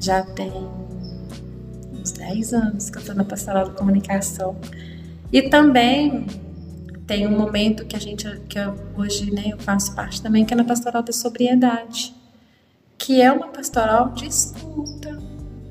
Já 0.00 0.22
tem 0.22 0.52
uns 2.04 2.12
10 2.12 2.52
anos 2.52 2.90
que 2.90 2.98
eu 2.98 3.00
estou 3.00 3.14
na 3.14 3.24
pastoral 3.24 3.66
da 3.66 3.72
comunicação. 3.72 4.56
E 5.32 5.42
também 5.42 6.26
tem 7.06 7.26
um 7.26 7.36
momento 7.36 7.86
que 7.86 7.96
a 7.96 7.98
gente, 7.98 8.28
que 8.48 8.58
eu, 8.58 8.74
hoje 8.96 9.32
né, 9.32 9.44
eu 9.46 9.58
faço 9.58 9.94
parte 9.94 10.22
também, 10.22 10.44
que 10.44 10.52
é 10.52 10.56
na 10.56 10.64
pastoral 10.64 11.02
da 11.02 11.12
sobriedade, 11.12 12.14
que 12.98 13.20
é 13.20 13.32
uma 13.32 13.48
pastoral 13.48 14.10
de 14.10 14.26
escuta, 14.26 15.18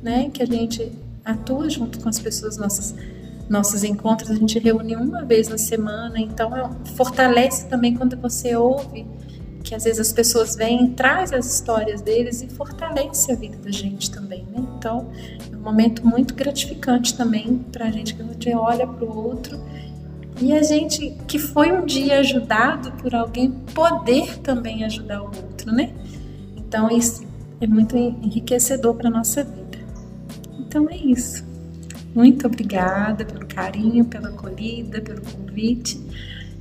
né, 0.02 0.30
que 0.32 0.42
a 0.42 0.46
gente 0.46 0.92
atua 1.24 1.70
junto 1.70 2.00
com 2.00 2.10
as 2.10 2.20
pessoas, 2.20 2.58
nossas, 2.58 2.94
nossos 3.48 3.84
encontros, 3.84 4.32
a 4.32 4.36
gente 4.36 4.60
reúne 4.60 4.96
uma 4.96 5.24
vez 5.24 5.48
na 5.48 5.58
semana, 5.58 6.20
então 6.20 6.56
é, 6.56 6.70
fortalece 6.96 7.68
também 7.68 7.96
quando 7.96 8.18
você 8.18 8.56
ouve 8.56 9.06
que 9.64 9.74
às 9.74 9.86
vezes 9.86 10.00
as 10.00 10.12
pessoas 10.12 10.56
vêm, 10.56 10.92
traz 10.92 11.32
as 11.32 11.46
histórias 11.46 12.02
deles 12.02 12.42
e 12.42 12.50
fortalece 12.50 13.32
a 13.32 13.36
vida 13.36 13.58
da 13.58 13.72
gente 13.72 14.12
também, 14.12 14.46
né? 14.52 14.63
Então 14.84 15.08
é 15.50 15.56
um 15.56 15.62
momento 15.62 16.06
muito 16.06 16.34
gratificante 16.34 17.16
também 17.16 17.60
para 17.72 17.86
a 17.86 17.92
gente, 17.92 18.14
que 18.14 18.22
a 18.22 18.26
gente 18.26 18.54
olha 18.54 18.86
para 18.86 19.06
o 19.06 19.18
outro 19.18 19.58
e 20.42 20.52
a 20.52 20.62
gente 20.62 21.18
que 21.26 21.40
foi 21.40 21.72
um 21.72 21.86
dia 21.86 22.20
ajudado 22.20 22.92
por 23.02 23.16
alguém 23.16 23.52
poder 23.74 24.40
também 24.40 24.84
ajudar 24.84 25.22
o 25.22 25.28
outro, 25.28 25.72
né? 25.72 25.94
Então 26.58 26.90
isso 26.90 27.24
é 27.62 27.68
muito 27.68 27.96
enriquecedor 27.96 28.94
para 28.96 29.10
nossa 29.10 29.42
vida. 29.46 29.80
Então 30.60 30.90
é 30.90 30.98
isso. 30.98 31.46
Muito 32.14 32.46
obrigada 32.46 33.24
pelo 33.24 33.46
carinho, 33.46 34.04
pela 34.04 34.28
acolhida, 34.28 35.00
pelo 35.00 35.22
convite. 35.22 35.98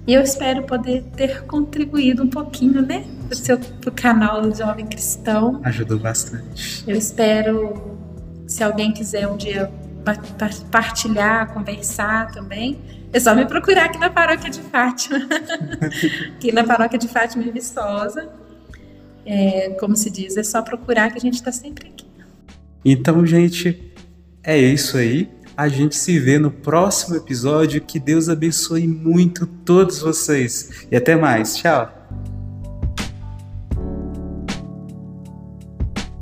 E 0.07 0.15
eu 0.15 0.23
espero 0.23 0.65
poder 0.65 1.05
ter 1.17 1.43
contribuído 1.45 2.25
um 2.25 2.29
pouquinho, 2.29 2.83
né, 2.83 3.05
para 3.29 3.35
o 3.35 3.37
seu 3.37 3.59
pro 3.59 3.93
canal 3.93 4.43
do 4.43 4.57
Jovem 4.57 4.85
Cristão. 4.85 5.61
Ajudou 5.63 5.99
bastante. 5.99 6.83
Eu 6.87 6.97
espero, 6.97 7.92
se 8.53 8.63
alguém 8.63 8.93
quiser 8.93 9.27
um 9.27 9.37
dia 9.37 9.71
partilhar, 10.71 11.53
conversar 11.53 12.31
também, 12.33 12.79
é 13.13 13.21
só 13.21 13.35
me 13.35 13.47
procurar 13.47 13.87
aqui 13.87 13.99
na 13.99 14.11
paróquia 14.11 14.51
de 14.51 14.61
Fátima. 14.61 15.19
aqui 16.37 16.53
na 16.53 16.65
paróquia 16.65 16.99
de 16.99 17.09
Fátima 17.09 17.45
em 17.45 17.51
Viçosa. 17.51 18.29
É, 19.25 19.71
como 19.81 19.97
se 19.97 20.11
diz, 20.11 20.37
é 20.37 20.43
só 20.43 20.63
procurar 20.63 21.11
que 21.11 21.19
a 21.19 21.21
gente 21.21 21.35
está 21.35 21.53
sempre 21.53 21.89
aqui. 21.89 22.07
Então, 22.85 23.25
gente, 23.25 23.93
é 24.43 24.59
isso 24.59 24.97
aí. 24.97 25.31
A 25.57 25.69
gente 25.69 25.95
se 25.95 26.19
vê 26.19 26.39
no 26.39 26.51
próximo 26.51 27.17
episódio. 27.17 27.81
Que 27.81 28.01
Deus 28.01 28.29
abençoe 28.29 28.89
muito 28.89 29.47
todos 29.47 30.01
vocês. 30.01 30.87
E 30.91 30.97
até 30.97 31.15
mais. 31.15 31.57
Tchau. 31.57 32.02